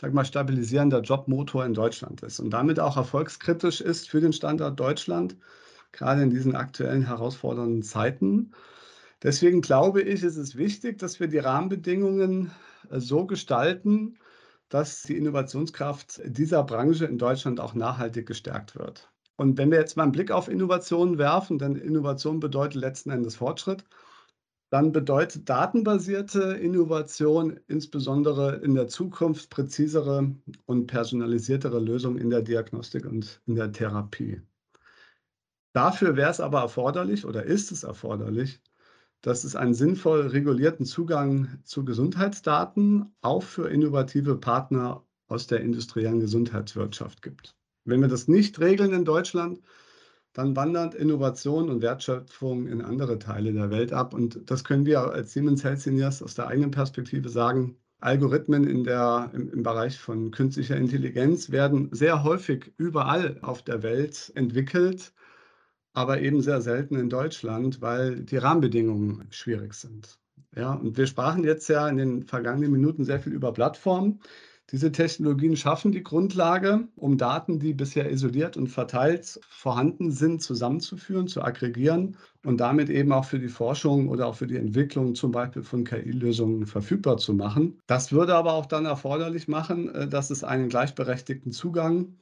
sag 0.00 0.14
mal, 0.14 0.24
stabilisierender 0.24 1.00
Jobmotor 1.00 1.66
in 1.66 1.74
Deutschland 1.74 2.22
ist 2.22 2.38
und 2.38 2.50
damit 2.50 2.78
auch 2.78 2.96
erfolgskritisch 2.96 3.80
ist 3.80 4.08
für 4.08 4.20
den 4.20 4.32
Standort 4.32 4.78
Deutschland, 4.78 5.36
gerade 5.90 6.22
in 6.22 6.30
diesen 6.30 6.54
aktuellen 6.54 7.02
herausfordernden 7.02 7.82
Zeiten. 7.82 8.52
Deswegen 9.24 9.62
glaube 9.62 10.00
ich, 10.00 10.22
ist 10.22 10.36
es 10.36 10.56
wichtig, 10.56 10.98
dass 10.98 11.18
wir 11.18 11.26
die 11.26 11.38
Rahmenbedingungen 11.38 12.52
äh, 12.88 13.00
so 13.00 13.26
gestalten, 13.26 14.16
dass 14.68 15.02
die 15.02 15.16
Innovationskraft 15.16 16.20
dieser 16.24 16.62
Branche 16.62 17.06
in 17.06 17.18
Deutschland 17.18 17.60
auch 17.60 17.74
nachhaltig 17.74 18.26
gestärkt 18.26 18.76
wird. 18.76 19.10
Und 19.36 19.56
wenn 19.56 19.70
wir 19.70 19.78
jetzt 19.78 19.96
mal 19.96 20.02
einen 20.02 20.12
Blick 20.12 20.30
auf 20.30 20.48
Innovationen 20.48 21.16
werfen, 21.16 21.58
denn 21.58 21.76
Innovation 21.76 22.40
bedeutet 22.40 22.74
letzten 22.74 23.10
Endes 23.10 23.36
Fortschritt, 23.36 23.84
dann 24.70 24.92
bedeutet 24.92 25.48
datenbasierte 25.48 26.54
Innovation 26.54 27.58
insbesondere 27.68 28.56
in 28.56 28.74
der 28.74 28.88
Zukunft 28.88 29.48
präzisere 29.48 30.34
und 30.66 30.86
personalisiertere 30.86 31.78
Lösungen 31.78 32.18
in 32.18 32.28
der 32.28 32.42
Diagnostik 32.42 33.06
und 33.06 33.40
in 33.46 33.54
der 33.54 33.72
Therapie. 33.72 34.42
Dafür 35.72 36.16
wäre 36.16 36.30
es 36.30 36.40
aber 36.40 36.60
erforderlich 36.60 37.24
oder 37.24 37.44
ist 37.44 37.72
es 37.72 37.84
erforderlich, 37.84 38.60
dass 39.22 39.44
es 39.44 39.56
einen 39.56 39.74
sinnvoll 39.74 40.28
regulierten 40.28 40.86
Zugang 40.86 41.58
zu 41.64 41.84
Gesundheitsdaten 41.84 43.12
auch 43.20 43.42
für 43.42 43.68
innovative 43.68 44.36
Partner 44.36 45.04
aus 45.26 45.46
der 45.46 45.60
industriellen 45.60 46.20
Gesundheitswirtschaft 46.20 47.22
gibt. 47.22 47.56
Wenn 47.84 48.00
wir 48.00 48.08
das 48.08 48.28
nicht 48.28 48.60
regeln 48.60 48.92
in 48.92 49.04
Deutschland, 49.04 49.60
dann 50.32 50.54
wandert 50.54 50.94
Innovation 50.94 51.68
und 51.68 51.82
Wertschöpfung 51.82 52.66
in 52.68 52.80
andere 52.80 53.18
Teile 53.18 53.52
der 53.52 53.70
Welt 53.70 53.92
ab. 53.92 54.14
Und 54.14 54.50
das 54.50 54.62
können 54.62 54.86
wir 54.86 55.00
als 55.00 55.32
Siemens 55.32 55.64
Healthineers 55.64 56.22
aus 56.22 56.34
der 56.34 56.46
eigenen 56.46 56.70
Perspektive 56.70 57.28
sagen, 57.28 57.76
Algorithmen 58.00 58.64
in 58.64 58.84
der, 58.84 59.30
im, 59.34 59.50
im, 59.50 59.62
Bereich 59.64 59.98
von 59.98 60.30
künstlicher 60.30 60.76
Intelligenz 60.76 61.50
werden 61.50 61.88
sehr 61.90 62.22
häufig 62.22 62.72
überall 62.76 63.38
auf 63.42 63.62
der 63.62 63.82
Welt 63.82 64.30
entwickelt, 64.36 65.12
aber 65.98 66.20
eben 66.20 66.40
sehr 66.42 66.60
selten 66.60 66.94
in 66.94 67.10
Deutschland, 67.10 67.82
weil 67.82 68.22
die 68.24 68.36
Rahmenbedingungen 68.36 69.26
schwierig 69.30 69.74
sind. 69.74 70.20
Ja, 70.54 70.74
und 70.74 70.96
wir 70.96 71.08
sprachen 71.08 71.42
jetzt 71.42 71.68
ja 71.68 71.88
in 71.88 71.96
den 71.96 72.22
vergangenen 72.22 72.70
Minuten 72.70 73.04
sehr 73.04 73.18
viel 73.18 73.32
über 73.32 73.52
Plattformen. 73.52 74.20
Diese 74.70 74.92
Technologien 74.92 75.56
schaffen 75.56 75.90
die 75.90 76.04
Grundlage, 76.04 76.86
um 76.94 77.18
Daten, 77.18 77.58
die 77.58 77.74
bisher 77.74 78.10
isoliert 78.12 78.56
und 78.56 78.68
verteilt 78.68 79.40
vorhanden 79.48 80.12
sind, 80.12 80.40
zusammenzuführen, 80.40 81.26
zu 81.26 81.42
aggregieren 81.42 82.16
und 82.44 82.60
damit 82.60 82.90
eben 82.90 83.10
auch 83.10 83.24
für 83.24 83.40
die 83.40 83.48
Forschung 83.48 84.08
oder 84.08 84.28
auch 84.28 84.36
für 84.36 84.46
die 84.46 84.56
Entwicklung 84.56 85.16
zum 85.16 85.32
Beispiel 85.32 85.62
von 85.62 85.82
KI-Lösungen 85.82 86.66
verfügbar 86.66 87.16
zu 87.16 87.34
machen. 87.34 87.80
Das 87.88 88.12
würde 88.12 88.36
aber 88.36 88.52
auch 88.52 88.66
dann 88.66 88.84
erforderlich 88.84 89.48
machen, 89.48 89.92
äh, 89.92 90.06
dass 90.06 90.30
es 90.30 90.44
einen 90.44 90.68
gleichberechtigten 90.68 91.50
Zugang 91.50 92.14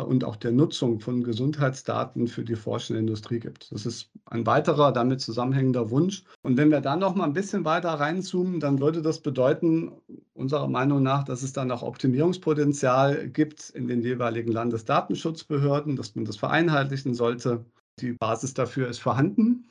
und 0.00 0.24
auch 0.24 0.36
der 0.36 0.52
Nutzung 0.52 1.00
von 1.00 1.22
Gesundheitsdaten 1.22 2.26
für 2.26 2.44
die 2.44 2.56
forschende 2.56 3.00
Industrie 3.00 3.38
gibt. 3.38 3.70
Das 3.72 3.86
ist 3.86 4.10
ein 4.26 4.46
weiterer 4.46 4.92
damit 4.92 5.20
zusammenhängender 5.20 5.90
Wunsch. 5.90 6.24
Und 6.42 6.56
wenn 6.56 6.70
wir 6.70 6.80
dann 6.80 7.00
noch 7.00 7.14
mal 7.14 7.24
ein 7.24 7.32
bisschen 7.32 7.64
weiter 7.64 7.90
reinzoomen, 7.90 8.60
dann 8.60 8.80
würde 8.80 9.02
das 9.02 9.20
bedeuten, 9.20 9.92
unserer 10.34 10.68
Meinung 10.68 11.02
nach, 11.02 11.24
dass 11.24 11.42
es 11.42 11.52
dann 11.52 11.70
auch 11.70 11.82
Optimierungspotenzial 11.82 13.28
gibt 13.28 13.70
in 13.70 13.86
den 13.86 14.02
jeweiligen 14.02 14.50
Landesdatenschutzbehörden, 14.50 15.96
dass 15.96 16.14
man 16.14 16.24
das 16.24 16.36
vereinheitlichen 16.36 17.14
sollte. 17.14 17.64
Die 18.00 18.12
Basis 18.12 18.54
dafür 18.54 18.88
ist 18.88 19.00
vorhanden. 19.00 19.68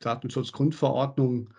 Datenschutzgrundverordnung 0.00 1.50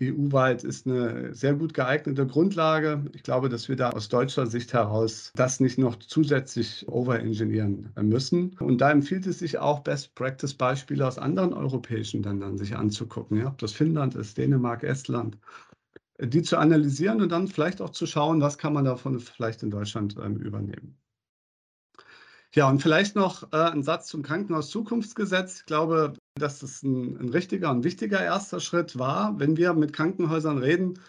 EU-weit 0.00 0.64
ist 0.64 0.86
eine 0.86 1.34
sehr 1.34 1.54
gut 1.54 1.72
geeignete 1.72 2.26
Grundlage. 2.26 3.04
Ich 3.12 3.22
glaube, 3.22 3.48
dass 3.48 3.68
wir 3.68 3.76
da 3.76 3.90
aus 3.90 4.08
deutscher 4.08 4.46
Sicht 4.46 4.72
heraus 4.72 5.30
das 5.36 5.60
nicht 5.60 5.78
noch 5.78 5.96
zusätzlich 5.96 6.88
overengineeren 6.88 7.92
müssen. 8.02 8.56
Und 8.58 8.80
da 8.80 8.90
empfiehlt 8.90 9.26
es 9.26 9.38
sich 9.38 9.58
auch, 9.58 9.80
Best-Practice-Beispiele 9.80 11.06
aus 11.06 11.18
anderen 11.18 11.52
europäischen 11.52 12.22
Ländern 12.22 12.58
sich 12.58 12.76
anzugucken. 12.76 13.38
Ja, 13.38 13.48
ob 13.48 13.58
das 13.58 13.72
Finnland 13.72 14.16
ist, 14.16 14.36
Dänemark, 14.36 14.82
Estland, 14.82 15.38
die 16.20 16.42
zu 16.42 16.56
analysieren 16.58 17.20
und 17.22 17.30
dann 17.30 17.48
vielleicht 17.48 17.80
auch 17.80 17.90
zu 17.90 18.06
schauen, 18.06 18.40
was 18.40 18.58
kann 18.58 18.72
man 18.72 18.84
davon 18.84 19.20
vielleicht 19.20 19.62
in 19.62 19.70
Deutschland 19.70 20.16
ähm, 20.22 20.36
übernehmen. 20.36 20.98
Ja, 22.54 22.68
und 22.68 22.80
vielleicht 22.80 23.16
noch 23.16 23.52
äh, 23.52 23.56
ein 23.56 23.82
Satz 23.82 24.06
zum 24.06 24.22
Krankenhauszukunftsgesetz. 24.22 25.60
Ich 25.60 25.66
glaube, 25.66 26.12
dass 26.36 26.60
das 26.60 26.84
ein, 26.84 27.16
ein 27.20 27.28
richtiger 27.30 27.68
und 27.72 27.82
wichtiger 27.82 28.22
erster 28.22 28.60
Schritt 28.60 28.96
war. 28.96 29.40
Wenn 29.40 29.56
wir 29.56 29.74
mit 29.74 29.92
Krankenhäusern 29.92 30.58
reden 30.58 31.00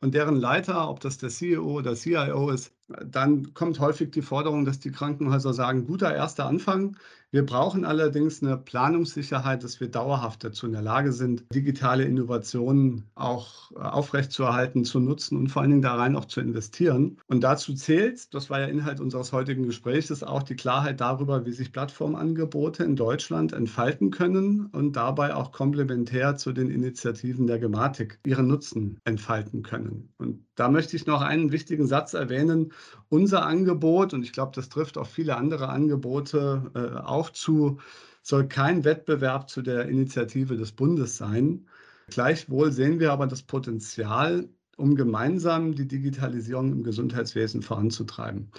und 0.00 0.14
deren 0.14 0.36
Leiter, 0.36 0.88
ob 0.88 1.00
das 1.00 1.18
der 1.18 1.28
CEO 1.28 1.62
oder 1.78 1.94
CIO 1.94 2.48
ist, 2.50 2.72
dann 3.04 3.52
kommt 3.52 3.80
häufig 3.80 4.12
die 4.12 4.22
Forderung, 4.22 4.64
dass 4.64 4.80
die 4.80 4.92
Krankenhäuser 4.92 5.52
sagen, 5.52 5.86
guter 5.86 6.14
erster 6.14 6.46
Anfang. 6.46 6.96
Wir 7.34 7.44
brauchen 7.44 7.84
allerdings 7.84 8.44
eine 8.44 8.56
Planungssicherheit, 8.56 9.64
dass 9.64 9.80
wir 9.80 9.88
dauerhaft 9.88 10.44
dazu 10.44 10.66
in 10.66 10.72
der 10.72 10.82
Lage 10.82 11.12
sind, 11.12 11.42
digitale 11.52 12.04
Innovationen 12.04 13.10
auch 13.16 13.72
äh, 13.72 13.78
aufrechtzuerhalten, 13.78 14.84
zu 14.84 15.00
nutzen 15.00 15.38
und 15.38 15.48
vor 15.48 15.62
allen 15.62 15.72
Dingen 15.72 15.82
da 15.82 15.96
rein 15.96 16.14
auch 16.14 16.26
zu 16.26 16.40
investieren. 16.40 17.18
Und 17.26 17.40
dazu 17.40 17.74
zählt, 17.74 18.32
das 18.32 18.50
war 18.50 18.60
ja 18.60 18.66
Inhalt 18.66 19.00
unseres 19.00 19.32
heutigen 19.32 19.64
Gesprächs, 19.64 20.22
auch 20.22 20.44
die 20.44 20.54
Klarheit 20.54 21.00
darüber, 21.00 21.44
wie 21.44 21.50
sich 21.50 21.72
Plattformangebote 21.72 22.84
in 22.84 22.94
Deutschland 22.94 23.52
entfalten 23.52 24.12
können 24.12 24.66
und 24.66 24.94
dabei 24.94 25.34
auch 25.34 25.50
komplementär 25.50 26.36
zu 26.36 26.52
den 26.52 26.70
Initiativen 26.70 27.48
der 27.48 27.58
Gematik 27.58 28.20
ihren 28.24 28.46
Nutzen 28.46 29.00
entfalten 29.02 29.64
können. 29.64 30.12
Und 30.18 30.44
da 30.54 30.68
möchte 30.68 30.94
ich 30.94 31.06
noch 31.06 31.20
einen 31.20 31.50
wichtigen 31.50 31.86
Satz 31.86 32.14
erwähnen. 32.14 32.72
Unser 33.08 33.44
Angebot, 33.44 34.14
und 34.14 34.22
ich 34.22 34.32
glaube, 34.32 34.52
das 34.54 34.68
trifft 34.68 34.98
auf 34.98 35.08
viele 35.08 35.36
andere 35.36 35.68
Angebote 35.68 36.70
äh, 36.74 37.00
auch 37.00 37.23
zu, 37.30 37.78
soll 38.22 38.48
kein 38.48 38.84
Wettbewerb 38.84 39.50
zu 39.50 39.62
der 39.62 39.88
Initiative 39.88 40.56
des 40.56 40.72
Bundes 40.72 41.16
sein. 41.16 41.66
Gleichwohl 42.08 42.72
sehen 42.72 43.00
wir 43.00 43.12
aber 43.12 43.26
das 43.26 43.42
Potenzial, 43.42 44.48
um 44.76 44.94
gemeinsam 44.96 45.74
die 45.74 45.88
Digitalisierung 45.88 46.72
im 46.72 46.82
Gesundheitswesen 46.82 47.62
voranzutreiben. 47.62 48.50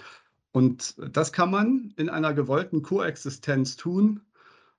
Und 0.52 0.96
das 1.12 1.32
kann 1.32 1.50
man 1.50 1.92
in 1.96 2.08
einer 2.08 2.32
gewollten 2.32 2.82
Koexistenz 2.82 3.76
tun 3.76 4.20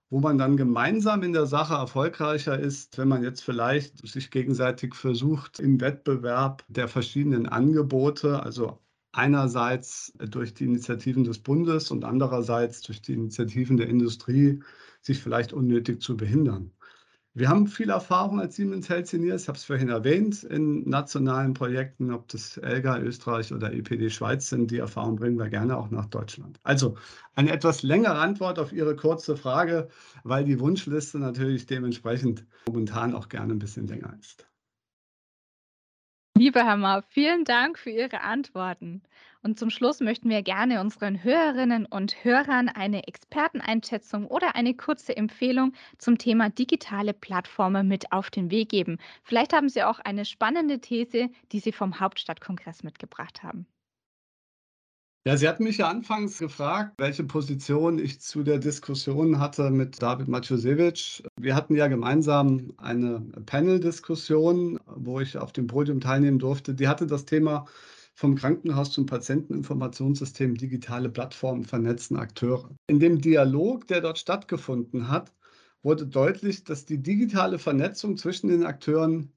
wo 0.10 0.20
man 0.20 0.38
dann 0.38 0.56
gemeinsam 0.56 1.24
in 1.24 1.34
der 1.34 1.48
Sache 1.48 1.74
erfolgreicher 1.74 2.58
ist, 2.58 2.98
wenn 2.98 3.08
man 3.08 3.24
jetzt 3.24 3.44
vielleicht 3.44 4.08
sich 4.08 4.32
gegenseitig 4.32 4.96
versucht, 4.96 5.60
im 5.60 5.82
Wettbewerb 5.82 6.64
der 6.70 6.88
verschiedenen 6.88 7.48
Angebote, 7.48 8.42
also 8.42 8.80
einerseits 9.18 10.14
durch 10.20 10.54
die 10.54 10.66
Initiativen 10.66 11.24
des 11.24 11.40
Bundes 11.40 11.92
und 11.92 12.06
andererseits 12.06 12.82
durch 12.82 13.02
die 13.02 13.14
Initiativen 13.14 13.78
der 13.78 13.90
Industrie, 13.90 14.62
sich 15.02 15.22
vielleicht 15.22 15.54
unnötig 15.54 16.02
zu 16.02 16.16
behindern. 16.16 16.72
Wir 17.34 17.50
haben 17.50 17.68
viel 17.68 17.92
Erfahrung 17.92 18.40
als 18.40 18.56
Siemens 18.56 18.90
Healthineers, 18.90 19.44
ich 19.44 19.48
habe 19.48 19.58
es 19.58 19.64
vorhin 19.64 19.90
erwähnt, 19.90 20.44
in 20.44 20.90
nationalen 20.90 21.54
Projekten, 21.54 22.12
ob 22.12 22.28
das 22.30 22.58
ELGA 22.58 23.00
Österreich 23.00 23.54
oder 23.54 23.72
EPD 23.74 24.10
Schweiz 24.10 24.50
sind. 24.50 24.72
Die 24.72 24.80
Erfahrung 24.80 25.18
bringen 25.18 25.38
wir 25.38 25.50
gerne 25.50 25.78
auch 25.78 25.92
nach 25.92 26.08
Deutschland. 26.08 26.60
Also 26.64 26.96
eine 27.36 27.52
etwas 27.52 27.84
längere 27.84 28.18
Antwort 28.18 28.58
auf 28.58 28.74
Ihre 28.74 28.96
kurze 28.96 29.38
Frage, 29.38 29.88
weil 30.24 30.46
die 30.46 30.60
Wunschliste 30.60 31.20
natürlich 31.20 31.68
dementsprechend 31.68 32.44
momentan 32.68 33.14
auch 33.14 33.30
gerne 33.30 33.54
ein 33.54 33.60
bisschen 33.60 33.86
länger 33.86 34.18
ist. 34.20 34.48
Lieber 36.38 36.64
Herr 36.64 36.78
Mau, 36.78 37.02
vielen 37.10 37.46
Dank 37.46 37.80
für 37.80 37.90
Ihre 37.90 38.22
Antworten. 38.22 39.02
Und 39.42 39.58
zum 39.58 39.72
Schluss 39.72 40.02
möchten 40.02 40.30
wir 40.30 40.44
gerne 40.44 40.82
unseren 40.82 41.24
Hörerinnen 41.24 41.88
und 41.88 42.24
Hörern 42.24 42.70
eine 42.70 43.08
Experteneinschätzung 43.08 44.28
oder 44.28 44.56
eine 44.56 44.76
kurze 44.76 45.18
Empfehlung 45.18 45.74
zum 45.98 46.20
Thema 46.20 46.52
digitale 46.52 47.16
Plattformen 47.16 47.88
mit 47.88 48.12
auf 48.12 48.30
den 48.30 48.52
Weg 48.52 48.70
geben. 48.70 49.00
Vielleicht 49.24 49.52
haben 49.52 49.68
Sie 49.68 49.82
auch 49.82 49.98
eine 49.98 50.26
spannende 50.26 50.80
These, 50.80 51.32
die 51.52 51.60
Sie 51.60 51.72
vom 51.72 52.00
Hauptstadtkongress 52.00 52.84
mitgebracht 52.84 53.42
haben. 53.42 53.66
Ja, 55.28 55.36
Sie 55.36 55.50
hatten 55.50 55.66
mich 55.66 55.80
ja 55.80 55.90
anfangs 55.90 56.38
gefragt, 56.38 56.94
welche 57.00 57.26
Position 57.26 58.00
ich 58.00 58.22
zu 58.22 58.44
der 58.44 58.60
Diskussion 58.60 59.42
hatte 59.42 59.72
mit 59.72 60.02
David 60.02 60.30
Maciusewicz. 60.30 61.22
Wir 61.38 61.54
hatten 61.54 61.76
ja 61.76 61.90
gemeinsam 61.90 62.72
eine 62.78 63.20
Panel-Diskussion, 63.46 64.80
wo 64.86 65.20
ich 65.20 65.38
auf 65.38 65.52
dem 65.52 65.68
Podium 65.68 66.00
teilnehmen 66.00 66.40
durfte. 66.40 66.74
Die 66.74 66.88
hatte 66.88 67.08
das 67.08 67.26
Thema 67.26 67.66
vom 68.14 68.36
Krankenhaus 68.36 68.94
zum 68.94 69.06
Patienteninformationssystem 69.06 70.56
digitale 70.56 71.10
Plattformen 71.10 71.66
vernetzen 71.66 72.16
Akteure. 72.16 72.70
In 72.88 73.02
dem 73.02 73.20
Dialog, 73.20 73.86
der 73.88 74.00
dort 74.00 74.20
stattgefunden 74.20 75.10
hat, 75.10 75.34
wurde 75.84 76.08
deutlich, 76.08 76.64
dass 76.64 76.86
die 76.86 77.04
digitale 77.04 77.60
Vernetzung 77.60 78.16
zwischen 78.16 78.48
den 78.48 78.66
Akteuren 78.66 79.34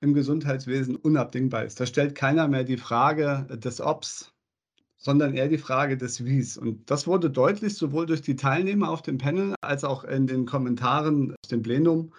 im 0.00 0.14
Gesundheitswesen 0.14 0.96
unabdingbar 0.96 1.66
ist. 1.66 1.80
Da 1.80 1.84
stellt 1.84 2.14
keiner 2.14 2.48
mehr 2.48 2.64
die 2.64 2.78
Frage 2.78 3.46
des 3.62 3.82
Obs, 3.82 4.33
sondern 5.04 5.34
eher 5.34 5.48
die 5.48 5.58
Frage 5.58 5.96
des 5.96 6.24
Wies. 6.24 6.56
Und 6.56 6.90
das 6.90 7.06
wurde 7.06 7.30
deutlich 7.30 7.76
sowohl 7.76 8.06
durch 8.06 8.22
die 8.22 8.36
Teilnehmer 8.36 8.88
auf 8.88 9.02
dem 9.02 9.18
Panel 9.18 9.54
als 9.60 9.84
auch 9.84 10.04
in 10.04 10.26
den 10.26 10.46
Kommentaren 10.46 11.32
aus 11.32 11.48
dem 11.50 11.62
Plenum, 11.62 12.12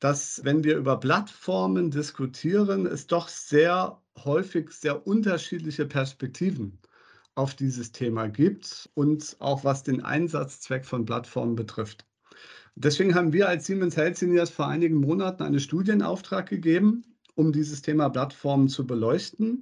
dass 0.00 0.40
wenn 0.44 0.64
wir 0.64 0.76
über 0.76 0.98
Plattformen 0.98 1.90
diskutieren, 1.90 2.86
es 2.86 3.06
doch 3.06 3.28
sehr 3.28 4.00
häufig 4.24 4.72
sehr 4.72 5.06
unterschiedliche 5.06 5.86
Perspektiven 5.86 6.78
auf 7.36 7.54
dieses 7.54 7.92
Thema 7.92 8.26
gibt 8.26 8.90
und 8.94 9.36
auch 9.38 9.62
was 9.62 9.84
den 9.84 10.02
Einsatzzweck 10.02 10.84
von 10.84 11.04
Plattformen 11.04 11.54
betrifft. 11.54 12.06
Deswegen 12.74 13.14
haben 13.14 13.32
wir 13.32 13.48
als 13.48 13.66
Siemens 13.66 13.96
Healthineers 13.96 14.50
vor 14.50 14.66
einigen 14.66 14.96
Monaten 14.96 15.42
einen 15.42 15.60
Studienauftrag 15.60 16.48
gegeben, 16.48 17.04
um 17.34 17.52
dieses 17.52 17.82
Thema 17.82 18.08
Plattformen 18.08 18.68
zu 18.68 18.86
beleuchten 18.86 19.60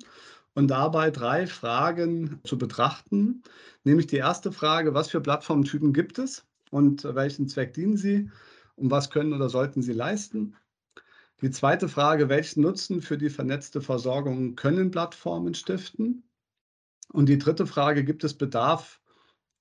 und 0.59 0.67
dabei 0.67 1.13
drei 1.13 1.47
Fragen 1.47 2.41
zu 2.43 2.59
betrachten. 2.59 3.45
Nämlich 3.85 4.09
die 4.09 4.17
erste 4.17 4.51
Frage, 4.51 4.93
was 4.93 5.09
für 5.09 5.21
Plattformtypen 5.21 5.93
gibt 5.93 6.19
es 6.19 6.49
und 6.73 7.05
welchen 7.05 7.47
Zweck 7.47 7.75
dienen 7.75 7.97
sie 7.97 8.29
und 8.75 8.91
was 8.91 9.09
können 9.09 9.33
oder 9.33 9.49
sollten 9.49 9.83
sie 9.83 9.93
leisten? 9.93 10.57
Die 11.43 11.53
zweite 11.53 11.89
Frage, 11.89 12.29
welchen 12.29 12.63
Nutzen 12.63 13.03
für 13.03 13.17
die 13.17 13.31
vernetzte 13.31 13.81
Versorgung 13.81 14.57
können 14.57 14.91
Plattformen 14.91 15.55
stiften? 15.55 16.25
Und 17.13 17.29
die 17.29 17.39
dritte 17.39 17.65
Frage, 17.65 18.03
gibt 18.03 18.25
es 18.25 18.35
Bedarf 18.35 19.01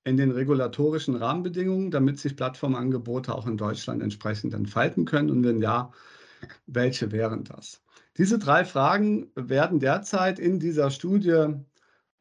in 0.03 0.17
den 0.17 0.31
regulatorischen 0.31 1.13
Rahmenbedingungen, 1.13 1.91
damit 1.91 2.17
sich 2.17 2.35
Plattformangebote 2.35 3.35
auch 3.35 3.45
in 3.45 3.57
Deutschland 3.57 4.01
entsprechend 4.01 4.55
entfalten 4.55 5.05
können? 5.05 5.29
Und 5.29 5.43
wenn 5.43 5.61
ja, 5.61 5.91
welche 6.65 7.11
wären 7.11 7.43
das? 7.43 7.83
Diese 8.17 8.39
drei 8.39 8.65
Fragen 8.65 9.31
werden 9.35 9.79
derzeit 9.79 10.39
in 10.39 10.59
dieser 10.59 10.89
Studie 10.89 11.53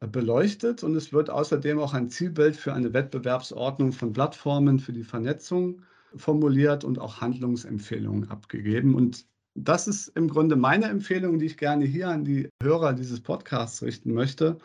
äh, 0.00 0.06
beleuchtet 0.06 0.82
und 0.84 0.94
es 0.94 1.12
wird 1.12 1.30
außerdem 1.30 1.78
auch 1.78 1.94
ein 1.94 2.10
Zielbild 2.10 2.56
für 2.56 2.74
eine 2.74 2.92
Wettbewerbsordnung 2.92 3.92
von 3.92 4.12
Plattformen 4.12 4.78
für 4.78 4.92
die 4.92 5.04
Vernetzung 5.04 5.82
formuliert 6.14 6.84
und 6.84 6.98
auch 6.98 7.20
Handlungsempfehlungen 7.20 8.30
abgegeben. 8.30 8.94
Und 8.94 9.26
Das 9.54 9.88
ist 9.88 10.08
im 10.08 10.28
Grunde 10.28 10.54
meine 10.56 10.86
Empfehlung, 10.86 11.38
die 11.38 11.46
ich 11.46 11.56
gerne 11.56 11.86
hier 11.86 12.08
an 12.08 12.24
die 12.24 12.50
Hörer 12.62 12.92
dieses 12.92 13.22
Podcasts 13.22 13.82
richten 13.82 14.12
möchte. 14.12 14.58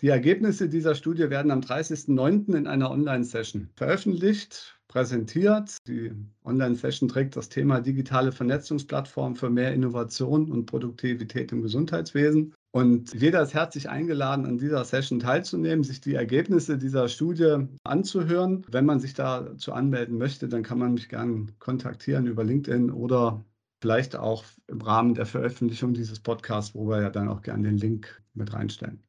Die 0.00 0.08
Ergebnisse 0.08 0.68
dieser 0.68 0.96
Studie 0.96 1.30
werden 1.30 1.52
am 1.52 1.60
30.09. 1.60 2.56
in 2.56 2.66
einer 2.66 2.90
Online-Session 2.90 3.70
veröffentlicht, 3.76 4.80
präsentiert. 4.88 5.76
Die 5.86 6.12
Online-Session 6.44 7.08
trägt 7.08 7.36
das 7.36 7.48
Thema 7.48 7.80
digitale 7.80 8.32
Vernetzungsplattform 8.32 9.36
für 9.36 9.50
mehr 9.50 9.72
Innovation 9.72 10.50
und 10.50 10.66
Produktivität 10.66 11.52
im 11.52 11.62
Gesundheitswesen. 11.62 12.54
Und 12.74 13.12
jeder 13.14 13.42
ist 13.42 13.54
herzlich 13.54 13.90
eingeladen, 13.90 14.46
an 14.46 14.58
dieser 14.58 14.84
Session 14.84 15.20
teilzunehmen, 15.20 15.84
sich 15.84 16.00
die 16.00 16.14
Ergebnisse 16.14 16.78
dieser 16.78 17.08
Studie 17.08 17.66
anzuhören. 17.84 18.64
Wenn 18.70 18.86
man 18.86 18.98
sich 18.98 19.14
dazu 19.14 19.72
anmelden 19.72 20.16
möchte, 20.16 20.48
dann 20.48 20.62
kann 20.62 20.78
man 20.78 20.94
mich 20.94 21.08
gerne 21.08 21.46
kontaktieren 21.58 22.26
über 22.26 22.44
LinkedIn 22.44 22.90
oder 22.90 23.44
vielleicht 23.82 24.16
auch 24.16 24.44
im 24.68 24.80
Rahmen 24.80 25.14
der 25.14 25.26
Veröffentlichung 25.26 25.92
dieses 25.92 26.20
Podcasts, 26.20 26.74
wo 26.74 26.88
wir 26.88 27.02
ja 27.02 27.10
dann 27.10 27.28
auch 27.28 27.42
gerne 27.42 27.64
den 27.64 27.76
Link 27.76 28.22
mit 28.32 28.52
reinstellen. 28.54 29.02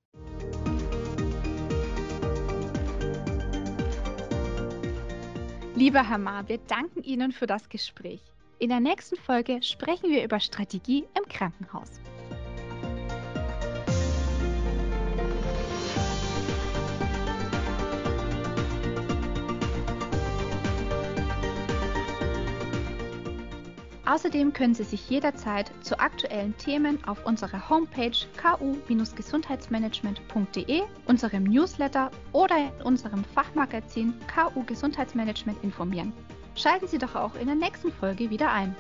Lieber 5.75 6.07
Herr 6.07 6.19
Ma, 6.19 6.47
wir 6.47 6.59
danken 6.59 7.01
Ihnen 7.03 7.31
für 7.31 7.47
das 7.47 7.67
Gespräch. 7.67 8.21
In 8.59 8.69
der 8.69 8.79
nächsten 8.79 9.15
Folge 9.15 9.63
sprechen 9.63 10.11
wir 10.11 10.23
über 10.23 10.39
Strategie 10.39 11.03
im 11.17 11.27
Krankenhaus. 11.27 11.89
Außerdem 24.05 24.51
können 24.51 24.73
Sie 24.73 24.83
sich 24.83 25.09
jederzeit 25.09 25.71
zu 25.81 25.97
aktuellen 25.97 26.57
Themen 26.57 27.01
auf 27.05 27.25
unserer 27.25 27.69
Homepage 27.69 28.11
ku-gesundheitsmanagement.de, 28.41 30.81
unserem 31.05 31.45
Newsletter 31.45 32.11
oder 32.33 32.57
in 32.57 32.81
unserem 32.83 33.23
Fachmagazin 33.23 34.13
KU 34.27 34.65
Gesundheitsmanagement 34.65 35.63
informieren. 35.63 36.11
Schalten 36.55 36.87
Sie 36.87 36.97
doch 36.97 37.15
auch 37.15 37.35
in 37.35 37.47
der 37.47 37.55
nächsten 37.55 37.93
Folge 37.93 38.29
wieder 38.29 38.51
ein. 38.51 38.75